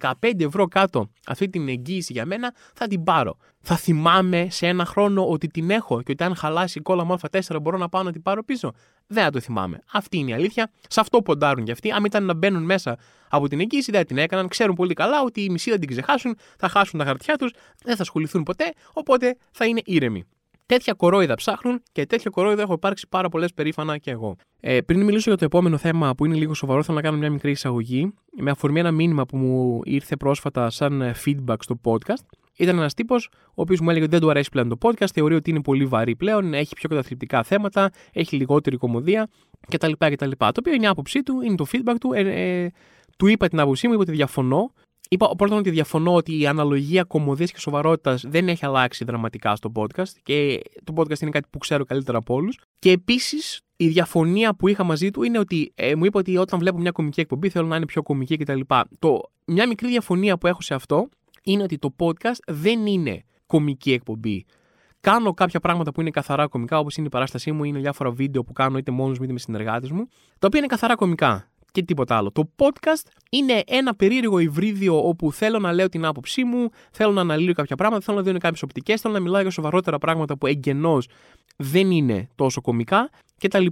15 0.00 0.10
ευρώ 0.38 0.66
κάτω 0.66 1.10
αυτή 1.26 1.48
την 1.48 1.68
εγγύηση 1.68 2.12
για 2.12 2.26
μένα, 2.26 2.54
θα 2.74 2.86
την 2.86 3.04
πάρω. 3.04 3.36
Θα 3.60 3.76
θυμάμαι 3.76 4.46
σε 4.50 4.66
ένα 4.66 4.84
χρόνο 4.84 5.28
ότι 5.28 5.46
την 5.46 5.70
έχω 5.70 6.02
και 6.02 6.12
ότι 6.12 6.24
αν 6.24 6.34
χαλάσει 6.34 6.78
η 6.78 6.82
κόλλα 6.82 7.04
μου 7.04 7.16
Α4 7.20 7.58
μπορώ 7.62 7.78
να 7.78 7.88
πάω 7.88 8.02
να 8.02 8.12
την 8.12 8.22
πάρω 8.22 8.44
πίσω. 8.44 8.72
Δεν 9.06 9.24
θα 9.24 9.30
το 9.30 9.40
θυμάμαι. 9.40 9.82
Αυτή 9.92 10.18
είναι 10.18 10.30
η 10.30 10.34
αλήθεια. 10.34 10.70
Σε 10.88 11.00
αυτό 11.00 11.22
ποντάρουν 11.22 11.64
κι 11.64 11.70
αυτοί. 11.70 11.90
Αν 11.90 12.04
ήταν 12.04 12.24
να 12.24 12.34
μπαίνουν 12.34 12.62
μέσα 12.62 12.98
από 13.28 13.48
την 13.48 13.60
εγγύηση, 13.60 13.90
δεν 13.90 14.06
την 14.06 14.18
έκαναν. 14.18 14.48
Ξέρουν 14.48 14.74
πολύ 14.74 14.94
καλά 14.94 15.22
ότι 15.22 15.40
οι 15.40 15.50
μισοί 15.50 15.70
θα 15.70 15.78
την 15.78 15.88
ξεχάσουν, 15.88 16.36
θα 16.58 16.68
χάσουν 16.68 16.98
τα 16.98 17.04
χαρτιά 17.04 17.36
τους, 17.36 17.52
δεν 17.84 17.96
θα 17.96 18.02
ασχοληθούν 18.02 18.42
ποτέ, 18.42 18.72
οπότε 18.92 19.36
θα 19.50 19.66
είναι 19.66 19.80
ήρεμοι. 19.84 20.24
Τέτοια 20.68 20.92
κορόιδα 20.92 21.34
ψάχνουν 21.34 21.82
και 21.92 22.06
τέτοια 22.06 22.30
κορόιδα 22.30 22.62
έχω 22.62 22.72
υπάρξει 22.72 23.06
πάρα 23.08 23.28
πολλές 23.28 23.52
περήφανα 23.54 23.98
και 23.98 24.10
εγώ. 24.10 24.36
Ε, 24.60 24.80
πριν 24.80 25.04
μιλήσω 25.04 25.28
για 25.30 25.38
το 25.38 25.44
επόμενο 25.44 25.76
θέμα 25.76 26.14
που 26.14 26.24
είναι 26.24 26.34
λίγο 26.34 26.54
σοβαρό, 26.54 26.82
θέλω 26.82 26.96
να 26.96 27.02
κάνω 27.02 27.16
μια 27.16 27.30
μικρή 27.30 27.50
εισαγωγή 27.50 28.12
με 28.40 28.50
αφορμή 28.50 28.78
ένα 28.78 28.90
μήνυμα 28.90 29.26
που 29.26 29.36
μου 29.36 29.80
ήρθε 29.84 30.16
πρόσφατα 30.16 30.70
σαν 30.70 31.14
feedback 31.24 31.56
στο 31.60 31.80
podcast. 31.84 32.24
Ήταν 32.56 32.78
ένας 32.78 32.94
τύπος, 32.94 33.30
ο 33.48 33.62
οποίος 33.62 33.80
μου 33.80 33.90
έλεγε 33.90 34.04
ότι 34.04 34.12
δεν 34.12 34.20
του 34.20 34.30
αρέσει 34.30 34.50
πλέον 34.50 34.68
το 34.68 34.76
podcast, 34.80 35.10
θεωρεί 35.14 35.34
ότι 35.34 35.50
είναι 35.50 35.60
πολύ 35.60 35.86
βαρύ 35.86 36.16
πλέον, 36.16 36.54
έχει 36.54 36.74
πιο 36.74 36.88
καταθλιπτικά 36.88 37.42
θέματα, 37.42 37.90
έχει 38.12 38.36
λιγότερη 38.36 38.76
κομμωδία 38.76 39.28
κτλ. 39.68 39.92
κτλ. 39.98 40.30
Το 40.38 40.52
οποίο 40.58 40.72
είναι 40.72 40.84
η 40.84 40.88
άποψή 40.88 41.22
του, 41.22 41.40
είναι 41.40 41.54
το 41.54 41.66
feedback 41.72 41.94
του. 42.00 42.12
Ε, 42.12 42.20
ε, 42.20 42.70
του 43.18 43.26
είπα 43.26 43.48
την 43.48 43.60
άποψή 43.60 43.86
μου, 43.86 43.92
είπα 43.92 44.02
ότι 44.02 44.12
διαφωνώ. 44.12 44.72
Είπα 45.08 45.34
πρώτον 45.36 45.58
ότι 45.58 45.70
διαφωνώ 45.70 46.14
ότι 46.14 46.40
η 46.40 46.46
αναλογία 46.46 47.04
κομμωδία 47.04 47.46
και 47.46 47.58
σοβαρότητας 47.58 48.24
δεν 48.26 48.48
έχει 48.48 48.66
αλλάξει 48.66 49.04
δραματικά 49.04 49.56
στο 49.56 49.72
podcast 49.74 50.08
και 50.22 50.62
το 50.84 50.92
podcast 50.96 51.20
είναι 51.20 51.30
κάτι 51.30 51.48
που 51.50 51.58
ξέρω 51.58 51.84
καλύτερα 51.84 52.18
από 52.18 52.34
όλους. 52.34 52.58
Και 52.78 52.90
επίσης 52.90 53.60
η 53.76 53.88
διαφωνία 53.88 54.54
που 54.54 54.68
είχα 54.68 54.84
μαζί 54.84 55.10
του 55.10 55.22
είναι 55.22 55.38
ότι 55.38 55.72
ε, 55.74 55.94
μου 55.94 56.04
είπε 56.04 56.18
ότι 56.18 56.36
όταν 56.36 56.58
βλέπω 56.58 56.78
μια 56.78 56.90
κομική 56.90 57.20
εκπομπή 57.20 57.48
θέλω 57.48 57.66
να 57.66 57.76
είναι 57.76 57.86
πιο 57.86 58.02
κομική 58.02 58.36
κτλ. 58.36 58.60
Το, 58.98 59.20
μια 59.44 59.68
μικρή 59.68 59.88
διαφωνία 59.88 60.38
που 60.38 60.46
έχω 60.46 60.60
σε 60.60 60.74
αυτό 60.74 61.08
είναι 61.42 61.62
ότι 61.62 61.78
το 61.78 61.94
podcast 61.98 62.38
δεν 62.46 62.86
είναι 62.86 63.22
κομική 63.46 63.92
εκπομπή. 63.92 64.46
Κάνω 65.00 65.34
κάποια 65.34 65.60
πράγματα 65.60 65.92
που 65.92 66.00
είναι 66.00 66.10
καθαρά 66.10 66.46
κομικά, 66.46 66.78
όπως 66.78 66.96
είναι 66.96 67.06
η 67.06 67.10
παράστασή 67.10 67.52
μου, 67.52 67.64
είναι 67.64 67.78
διάφορα 67.78 68.10
βίντεο 68.10 68.44
που 68.44 68.52
κάνω 68.52 68.78
είτε 68.78 68.90
μόνος 68.90 69.18
μου 69.18 69.24
είτε 69.24 69.32
με 69.32 69.38
συνεργάτες 69.38 69.90
μου, 69.90 70.08
τα 70.38 70.46
οποία 70.46 70.58
είναι 70.58 70.68
καθαρά 70.68 70.94
κομικά 70.94 71.50
και 71.78 71.84
τίποτα 71.84 72.16
άλλο. 72.16 72.32
Το 72.32 72.50
podcast 72.56 73.10
είναι 73.30 73.62
ένα 73.66 73.94
περίεργο 73.94 74.38
υβρίδιο 74.38 75.08
όπου 75.08 75.32
θέλω 75.32 75.58
να 75.58 75.72
λέω 75.72 75.88
την 75.88 76.04
άποψή 76.04 76.44
μου, 76.44 76.68
θέλω 76.90 77.12
να 77.12 77.20
αναλύω 77.20 77.52
κάποια 77.52 77.76
πράγματα, 77.76 78.04
θέλω 78.04 78.16
να 78.16 78.22
δίνω 78.22 78.38
κάποιες 78.38 78.62
οπτικές, 78.62 79.00
θέλω 79.00 79.14
να 79.14 79.20
μιλάω 79.20 79.40
για 79.40 79.50
σοβαρότερα 79.50 79.98
πράγματα 79.98 80.38
που 80.38 80.46
εγγενώς 80.46 81.08
δεν 81.56 81.90
είναι 81.90 82.28
τόσο 82.34 82.60
κομικά 82.60 83.10
κτλ. 83.38 83.66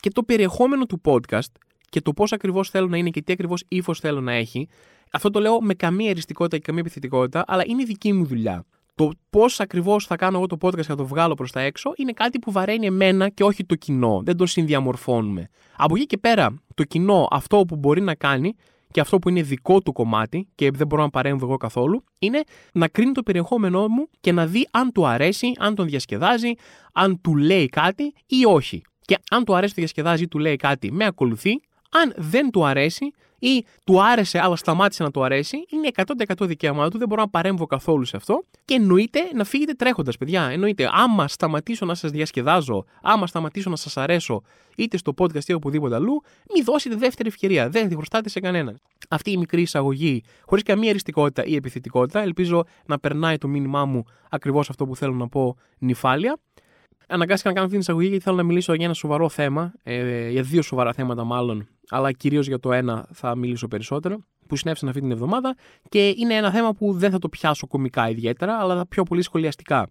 Και 0.00 0.10
το 0.10 0.22
περιεχόμενο 0.22 0.86
του 0.86 1.00
podcast 1.04 1.50
και 1.88 2.00
το 2.00 2.12
πώς 2.12 2.32
ακριβώς 2.32 2.70
θέλω 2.70 2.86
να 2.86 2.96
είναι 2.96 3.10
και 3.10 3.22
τι 3.22 3.32
ακριβώς 3.32 3.64
ύφος 3.68 4.00
θέλω 4.00 4.20
να 4.20 4.32
έχει, 4.32 4.68
αυτό 5.12 5.30
το 5.30 5.40
λέω 5.40 5.60
με 5.60 5.74
καμία 5.74 6.10
εριστικότητα 6.10 6.56
και 6.56 6.62
καμία 6.62 6.80
επιθετικότητα, 6.80 7.44
αλλά 7.46 7.62
είναι 7.66 7.84
δική 7.84 8.12
μου 8.12 8.24
δουλειά. 8.24 8.64
Το 8.96 9.10
πώς 9.30 9.60
ακριβώς 9.60 10.06
θα 10.06 10.16
κάνω 10.16 10.36
εγώ 10.36 10.46
το 10.46 10.56
podcast 10.60 10.74
και 10.76 10.82
θα 10.82 10.94
το 10.94 11.06
βγάλω 11.06 11.34
προς 11.34 11.52
τα 11.52 11.60
έξω 11.60 11.92
είναι 11.96 12.12
κάτι 12.12 12.38
που 12.38 12.52
βαραίνει 12.52 12.86
εμένα 12.86 13.28
και 13.28 13.44
όχι 13.44 13.64
το 13.64 13.74
κοινό. 13.74 14.22
Δεν 14.24 14.36
το 14.36 14.46
συνδιαμορφώνουμε. 14.46 15.48
Από 15.76 15.96
εκεί 15.96 16.06
και 16.06 16.18
πέρα, 16.18 16.54
το 16.74 16.84
κοινό 16.84 17.28
αυτό 17.30 17.64
που 17.68 17.76
μπορεί 17.76 18.00
να 18.00 18.14
κάνει 18.14 18.54
και 18.90 19.00
αυτό 19.00 19.18
που 19.18 19.28
είναι 19.28 19.42
δικό 19.42 19.80
του 19.80 19.92
κομμάτι 19.92 20.48
και 20.54 20.70
δεν 20.70 20.86
μπορώ 20.86 21.02
να 21.02 21.10
παρέμβω 21.10 21.46
εγώ 21.46 21.56
καθόλου, 21.56 22.04
είναι 22.18 22.42
να 22.72 22.88
κρίνει 22.88 23.12
το 23.12 23.22
περιεχόμενό 23.22 23.88
μου 23.88 24.08
και 24.20 24.32
να 24.32 24.46
δει 24.46 24.68
αν 24.70 24.92
του 24.92 25.06
αρέσει, 25.06 25.52
αν 25.58 25.74
τον 25.74 25.86
διασκεδάζει, 25.86 26.52
αν 26.92 27.20
του 27.20 27.36
λέει 27.36 27.66
κάτι 27.66 28.14
ή 28.26 28.44
όχι. 28.44 28.82
Και 29.00 29.18
αν 29.30 29.44
του 29.44 29.54
αρέσει, 29.54 29.74
το 29.74 29.80
διασκεδάζει 29.80 30.22
ή 30.22 30.28
του 30.28 30.38
λέει 30.38 30.56
κάτι, 30.56 30.92
με 30.92 31.04
ακολουθεί. 31.04 31.60
Αν 31.90 32.12
δεν 32.16 32.50
του 32.50 32.66
αρέσει, 32.66 33.12
ή 33.38 33.64
του 33.84 34.02
άρεσε 34.02 34.40
αλλά 34.42 34.56
σταμάτησε 34.56 35.02
να 35.02 35.10
του 35.10 35.24
αρέσει, 35.24 35.56
είναι 35.68 35.90
100% 35.94 36.46
δικαίωμά 36.46 36.90
του, 36.90 36.98
δεν 36.98 37.08
μπορώ 37.08 37.20
να 37.20 37.28
παρέμβω 37.28 37.66
καθόλου 37.66 38.04
σε 38.04 38.16
αυτό. 38.16 38.44
Και 38.64 38.74
εννοείται 38.74 39.20
να 39.34 39.44
φύγετε 39.44 39.72
τρέχοντας, 39.72 40.16
παιδιά. 40.16 40.42
Εννοείται, 40.42 40.88
άμα 40.92 41.28
σταματήσω 41.28 41.86
να 41.86 41.94
σας 41.94 42.10
διασκεδάζω, 42.10 42.84
άμα 43.02 43.26
σταματήσω 43.26 43.70
να 43.70 43.76
σας 43.76 43.96
αρέσω, 43.96 44.42
είτε 44.76 44.96
στο 44.96 45.12
podcast 45.18 45.42
είτε 45.42 45.54
οπουδήποτε 45.54 45.94
αλλού, 45.94 46.22
μη 46.54 46.62
δώσετε 46.62 46.96
δεύτερη 46.96 47.28
ευκαιρία. 47.28 47.68
Δεν 47.68 47.88
τη 47.88 47.94
χρωστάτε 47.94 48.28
σε 48.28 48.40
κανέναν. 48.40 48.80
Αυτή 49.08 49.30
η 49.30 49.36
μικρή 49.36 49.62
εισαγωγή, 49.62 50.22
χωρίς 50.44 50.64
καμία 50.64 50.90
εριστικότητα 50.90 51.44
ή 51.44 51.54
επιθετικότητα, 51.54 52.20
ελπίζω 52.20 52.64
να 52.86 52.98
περνάει 52.98 53.38
το 53.38 53.48
μήνυμά 53.48 53.84
μου 53.84 54.04
ακριβώς 54.30 54.70
αυτό 54.70 54.86
που 54.86 54.96
θέλω 54.96 55.14
να 55.14 55.28
πω 55.28 55.56
νυφάλια. 55.78 56.38
Αναγκάστηκα 57.08 57.48
να 57.48 57.54
κάνω 57.54 57.66
αυτή 57.66 57.70
την 57.70 57.78
εισαγωγή 57.78 58.08
γιατί 58.08 58.22
θέλω 58.24 58.36
να 58.36 58.42
μιλήσω 58.42 58.74
για 58.74 58.84
ένα 58.84 58.94
σοβαρό 58.94 59.28
θέμα, 59.28 59.72
ε, 59.82 60.28
για 60.28 60.42
δύο 60.42 60.62
σοβαρά 60.62 60.92
θέματα 60.92 61.24
μάλλον, 61.24 61.68
αλλά 61.88 62.12
κυρίως 62.12 62.46
για 62.46 62.58
το 62.58 62.72
ένα 62.72 63.08
θα 63.12 63.34
μιλήσω 63.34 63.68
περισσότερο, 63.68 64.18
που 64.46 64.56
συνέβησαν 64.56 64.88
αυτή 64.88 65.00
την 65.00 65.10
εβδομάδα 65.10 65.56
και 65.88 66.14
είναι 66.16 66.34
ένα 66.34 66.50
θέμα 66.50 66.74
που 66.74 66.92
δεν 66.92 67.10
θα 67.10 67.18
το 67.18 67.28
πιάσω 67.28 67.66
κομικά 67.66 68.10
ιδιαίτερα, 68.10 68.58
αλλά 68.58 68.86
πιο 68.86 69.02
πολύ 69.02 69.22
σχολιαστικά. 69.22 69.88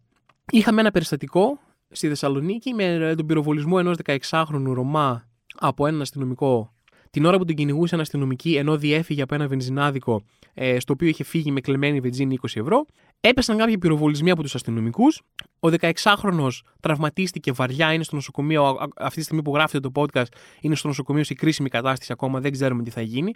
Είχαμε 0.51 0.81
ένα 0.81 0.91
περιστατικό 0.91 1.59
στη 1.89 2.07
Θεσσαλονίκη 2.07 2.73
με 2.73 3.13
τον 3.17 3.25
πυροβολισμό 3.25 3.75
ενός 3.79 3.97
16χρονου 4.05 4.71
Ρωμά 4.73 5.27
από 5.59 5.87
έναν 5.87 6.01
αστυνομικό 6.01 6.73
την 7.15 7.25
ώρα 7.25 7.37
που 7.37 7.45
τον 7.45 7.55
κυνηγούσε 7.55 7.93
ένα 7.93 8.03
αστυνομική 8.03 8.55
ενώ 8.55 8.77
διέφυγε 8.77 9.21
από 9.21 9.35
ένα 9.35 9.47
βενζινάδικο 9.47 10.21
ε, 10.53 10.79
στο 10.79 10.93
οποίο 10.93 11.07
είχε 11.07 11.23
φύγει 11.23 11.51
με 11.51 11.61
κλεμμένη 11.61 11.99
βενζίνη 11.99 12.37
20 12.41 12.47
ευρώ. 12.53 12.85
Έπεσαν 13.19 13.57
κάποιοι 13.57 13.77
πυροβολισμοί 13.77 14.31
από 14.31 14.41
τους 14.41 14.55
αστυνομικούς. 14.55 15.21
Ο 15.59 15.69
16χρονο 15.79 16.47
τραυματίστηκε 16.79 17.51
βαριά, 17.51 17.93
είναι 17.93 18.03
στο 18.03 18.15
νοσοκομείο. 18.15 18.77
Αυτή 18.95 19.17
τη 19.17 19.23
στιγμή 19.23 19.41
που 19.41 19.53
γράφετε 19.53 19.89
το 19.89 20.01
podcast, 20.01 20.25
είναι 20.61 20.75
στο 20.75 20.87
νοσοκομείο 20.87 21.23
σε 21.23 21.33
κρίσιμη 21.33 21.69
κατάσταση 21.69 22.11
ακόμα. 22.11 22.39
Δεν 22.39 22.51
ξέρουμε 22.51 22.83
τι 22.83 22.89
θα 22.89 23.01
γίνει. 23.01 23.33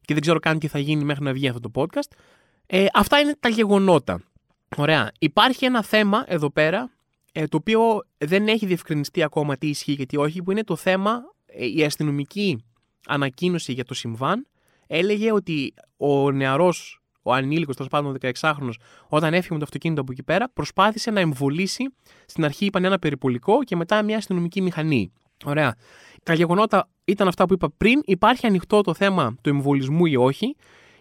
Και 0.00 0.12
δεν 0.12 0.22
ξέρω 0.22 0.38
καν 0.38 0.58
τι 0.58 0.68
θα 0.68 0.78
γίνει 0.78 1.04
μέχρι 1.04 1.24
να 1.24 1.32
βγει 1.32 1.48
αυτό 1.48 1.70
το 1.70 1.70
podcast. 1.82 2.16
Ε, 2.66 2.86
αυτά 2.94 3.18
είναι 3.18 3.36
τα 3.40 3.48
γεγονότα. 3.48 4.22
Ωραία. 4.76 5.12
Υπάρχει 5.18 5.64
ένα 5.64 5.82
θέμα 5.82 6.24
εδώ 6.26 6.50
πέρα, 6.50 6.90
ε, 7.32 7.46
το 7.46 7.56
οποίο 7.56 8.04
δεν 8.18 8.48
έχει 8.48 8.66
διευκρινιστεί 8.66 9.22
ακόμα 9.22 9.56
τι 9.56 9.68
ισχύει 9.68 9.96
και 9.96 10.06
τι 10.06 10.16
όχι, 10.16 10.42
που 10.42 10.50
είναι 10.50 10.64
το 10.64 10.76
θέμα, 10.76 11.22
ε, 11.46 11.66
η 11.66 11.84
αστυνομική 11.84 12.64
ανακοίνωση 13.06 13.72
για 13.72 13.84
το 13.84 13.94
συμβάν 13.94 14.46
έλεγε 14.86 15.32
ότι 15.32 15.74
ο 15.96 16.30
νεαρός 16.30 17.04
ο 17.26 17.32
ανήλικος, 17.32 17.76
τέλος 17.76 17.90
πάντων 17.90 18.16
16χρονο, 18.20 18.70
όταν 19.08 19.34
έφυγε 19.34 19.52
με 19.52 19.58
το 19.58 19.64
αυτοκίνητο 19.64 20.00
από 20.00 20.12
εκεί 20.12 20.22
πέρα, 20.22 20.50
προσπάθησε 20.50 21.10
να 21.10 21.20
εμβολήσει. 21.20 21.84
Στην 22.26 22.44
αρχή 22.44 22.64
είπαν 22.64 22.84
ένα 22.84 22.98
περιπολικό 22.98 23.64
και 23.64 23.76
μετά 23.76 24.02
μια 24.02 24.16
αστυνομική 24.16 24.60
μηχανή. 24.60 25.12
Ωραία. 25.44 25.74
Τα 26.22 26.34
γεγονότα 26.34 26.88
ήταν 27.04 27.28
αυτά 27.28 27.46
που 27.46 27.52
είπα 27.52 27.72
πριν. 27.76 28.00
Υπάρχει 28.04 28.46
ανοιχτό 28.46 28.80
το 28.80 28.94
θέμα 28.94 29.34
του 29.42 29.48
εμβολισμού 29.48 30.06
ή 30.06 30.16
όχι. 30.16 30.56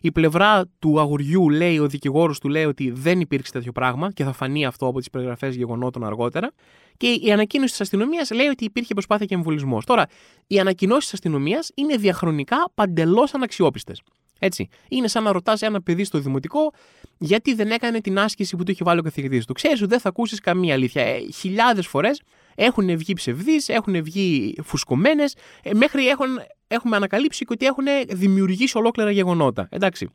Η 0.05 0.11
πλευρά 0.11 0.65
του 0.79 0.99
αγοριού 0.99 1.49
λέει, 1.49 1.79
ο 1.79 1.87
δικηγόρος 1.87 2.39
του 2.39 2.49
λέει 2.49 2.65
ότι 2.65 2.91
δεν 2.91 3.19
υπήρξε 3.19 3.51
τέτοιο 3.51 3.71
πράγμα 3.71 4.11
και 4.11 4.23
θα 4.23 4.31
φανεί 4.33 4.65
αυτό 4.65 4.87
από 4.87 4.99
τις 4.99 5.09
περιγραφές 5.09 5.55
γεγονότων 5.55 6.03
αργότερα. 6.03 6.51
Και 6.97 7.07
η 7.07 7.31
ανακοίνωση 7.31 7.71
της 7.71 7.81
αστυνομίας 7.81 8.31
λέει 8.31 8.47
ότι 8.47 8.65
υπήρχε 8.65 8.93
προσπάθεια 8.93 9.25
και 9.25 9.33
εμβολισμός. 9.33 9.85
Τώρα, 9.85 10.05
οι 10.47 10.59
ανακοινώσεις 10.59 11.03
της 11.03 11.13
αστυνομίας 11.13 11.71
είναι 11.75 11.95
διαχρονικά 11.95 12.71
παντελώς 12.73 13.33
αναξιόπιστες. 13.33 14.01
Έτσι. 14.39 14.67
Είναι 14.87 15.07
σαν 15.07 15.23
να 15.23 15.31
ρωτάς 15.31 15.61
ένα 15.61 15.81
παιδί 15.81 16.03
στο 16.03 16.19
δημοτικό 16.19 16.71
γιατί 17.17 17.53
δεν 17.53 17.71
έκανε 17.71 18.01
την 18.01 18.19
άσκηση 18.19 18.55
που 18.55 18.63
του 18.63 18.71
είχε 18.71 18.83
βάλει 18.83 18.99
ο 18.99 19.03
καθηγητής 19.03 19.45
του; 19.45 19.53
Ξέρεις 19.53 19.81
ότι 19.81 19.89
δεν 19.89 19.99
θα 19.99 20.09
ακούσεις 20.09 20.39
καμία 20.39 20.73
αλήθεια. 20.73 21.01
Ε, 21.01 21.19
Χιλιάδες 21.31 21.87
φορές 21.87 22.21
έχουν 22.55 22.97
βγει 22.97 23.13
ψευδείς, 23.13 23.69
έχουν 23.69 24.03
βγει 24.03 24.55
φουσκωμένες, 24.63 25.35
ε, 25.63 25.73
μέχρι 25.73 26.07
έχουν, 26.07 26.27
έχουμε 26.67 26.95
ανακαλύψει 26.95 27.45
και 27.45 27.53
ότι 27.53 27.65
έχουν 27.65 27.85
δημιουργήσει 28.09 28.77
ολόκληρα 28.77 29.11
γεγονότα. 29.11 29.67
Εντάξει. 29.71 30.09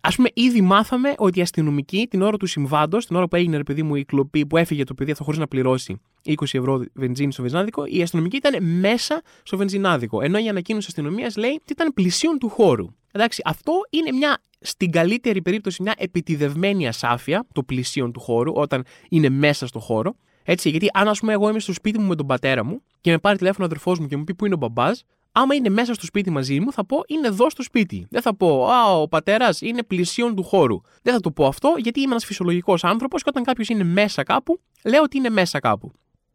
Α 0.00 0.08
πούμε, 0.14 0.28
ήδη 0.34 0.60
μάθαμε 0.60 1.14
ότι 1.16 1.38
οι 1.38 1.42
αστυνομικοί 1.42 2.06
την 2.10 2.22
ώρα 2.22 2.36
του 2.36 2.46
συμβάντος, 2.46 3.06
την 3.06 3.16
ώρα 3.16 3.28
που 3.28 3.36
έγινε, 3.36 3.56
ρε 3.56 3.62
παιδί 3.62 3.82
μου, 3.82 3.94
η 3.94 4.04
κλοπή 4.04 4.46
που 4.46 4.56
έφυγε 4.56 4.84
το 4.84 4.94
παιδί 4.94 5.10
αυτό 5.10 5.24
χωρίς 5.24 5.38
να 5.38 5.46
πληρώσει 5.46 6.00
20 6.26 6.32
ευρώ 6.52 6.84
βενζίνη 6.94 7.32
στο 7.32 7.42
βενζινάδικο, 7.42 7.84
οι 7.86 8.02
αστυνομικοί 8.02 8.36
ήταν 8.36 8.64
μέσα 8.64 9.22
στο 9.42 9.56
βενζινάδικο. 9.56 10.20
Ενώ 10.20 10.38
η 10.38 10.48
ανακοίνωση 10.48 10.86
αστυνομίας 10.88 11.36
λέει 11.36 11.50
ότι 11.50 11.72
ήταν 11.72 11.92
πλησίον 11.94 12.38
του 12.38 12.48
χώρου. 12.48 12.86
Εντάξει, 13.12 13.42
αυτό 13.44 13.72
είναι 13.90 14.12
μια, 14.12 14.42
στην 14.60 14.90
καλύτερη 14.90 15.42
περίπτωση, 15.42 15.82
μια 15.82 15.94
επιτιδευμένη 15.96 16.88
ασάφεια, 16.88 17.46
το 17.52 17.62
πλησίον 17.62 18.12
του 18.12 18.20
χώρου, 18.20 18.52
όταν 18.54 18.84
είναι 19.08 19.28
μέσα 19.28 19.66
στο 19.66 19.78
χώρο. 19.78 20.16
Έτσι, 20.48 20.70
γιατί 20.70 20.88
αν, 20.92 21.08
ας 21.08 21.20
πούμε, 21.20 21.32
εγώ 21.32 21.48
είμαι 21.48 21.58
στο 21.58 21.72
σπίτι 21.72 21.98
μου 21.98 22.06
με 22.06 22.14
τον 22.14 22.26
πατέρα 22.26 22.64
μου 22.64 22.82
και 23.00 23.10
με 23.10 23.18
πάρει 23.18 23.36
τηλέφωνο 23.36 23.64
ο 23.64 23.66
αδερφός 23.66 23.98
μου 23.98 24.06
και 24.06 24.16
μου 24.16 24.24
πει 24.24 24.34
πού 24.34 24.44
είναι 24.44 24.54
ο 24.54 24.58
μπαμπάς, 24.58 25.04
άμα 25.32 25.54
είναι 25.54 25.68
μέσα 25.68 25.94
στο 25.94 26.04
σπίτι 26.04 26.30
μαζί 26.30 26.60
μου, 26.60 26.72
θα 26.72 26.86
πω 26.86 27.02
είναι 27.06 27.26
εδώ 27.26 27.50
στο 27.50 27.62
σπίτι. 27.62 28.06
Δεν 28.10 28.22
θα 28.22 28.36
πω 28.36 28.66
Α, 28.66 29.00
ο 29.00 29.08
πατέρας 29.08 29.60
είναι 29.60 29.82
πλησίον 29.82 30.34
του 30.34 30.42
χώρου. 30.42 30.80
Δεν 31.02 31.14
θα 31.14 31.20
το 31.20 31.30
πω 31.30 31.46
αυτό 31.46 31.74
γιατί 31.78 32.00
είμαι 32.00 32.10
ένας 32.10 32.24
φυσιολογικός 32.24 32.84
άνθρωπος 32.84 33.22
και 33.22 33.28
όταν 33.28 33.44
κάποιος 33.44 33.68
είναι 33.68 33.84
μέσα 33.84 34.22
κάπου, 34.22 34.60
λέω 34.84 35.02
ότι 35.02 35.16
είναι 35.16 35.30
μέσα 35.30 35.58
κάπου. 35.58 35.92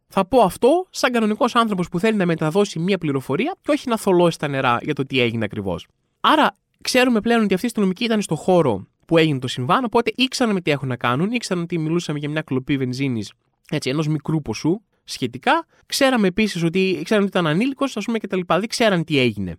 Θα 0.08 0.24
πω 0.24 0.40
αυτό 0.40 0.86
σαν 0.90 1.12
κανονικός 1.12 1.54
άνθρωπος 1.54 1.88
που 1.88 1.98
θέλει 1.98 2.16
να 2.16 2.26
μεταδώσει 2.26 2.78
μία 2.78 2.98
πληροφορία 2.98 3.56
και 3.62 3.70
όχι 3.70 3.88
να 3.88 3.96
θολώσει 3.96 4.38
τα 4.38 4.48
νερά 4.48 4.78
για 4.82 4.94
το 4.94 5.06
τι 5.06 5.20
έγινε 5.20 5.44
ακριβώς. 5.44 5.86
Άρα, 6.20 6.56
ξέρουμε 6.82 7.20
πλέον 7.20 7.42
ότι 7.42 7.54
αυτή 7.54 7.66
η 7.66 7.68
αστυνομική 7.68 8.04
ήταν 8.04 8.22
στο 8.22 8.34
χώρο 8.34 8.86
που 9.06 9.18
έγινε 9.18 9.38
το 9.38 9.48
συμβάν, 9.48 9.84
οπότε 9.84 10.12
ήξεραν 10.14 10.54
με 10.54 10.60
τι 10.60 10.70
έχουν 10.70 10.88
να 10.88 10.96
κάνουν, 10.96 11.30
ήξεραν 11.30 11.62
ότι 11.62 11.78
μιλούσαμε 11.78 12.18
για 12.18 12.28
μια 12.28 12.42
κλοπή 12.42 12.76
βενζίνης 12.76 13.32
ενός 13.84 14.08
μικρού 14.08 14.42
ποσού 14.42 14.80
σχετικά. 15.04 15.66
Ξέραμε 15.86 16.26
επίσης 16.26 16.62
ότι, 16.62 17.00
ξέραν 17.04 17.22
ότι 17.22 17.32
ήταν 17.32 17.46
ανήλικος, 17.46 17.96
ας 17.96 18.04
πούμε 18.04 18.18
και 18.18 18.26
τα 18.26 18.36
λοιπά. 18.36 18.58
Δεν 18.58 18.68
ξέραν 18.68 19.04
τι 19.04 19.18
έγινε. 19.18 19.56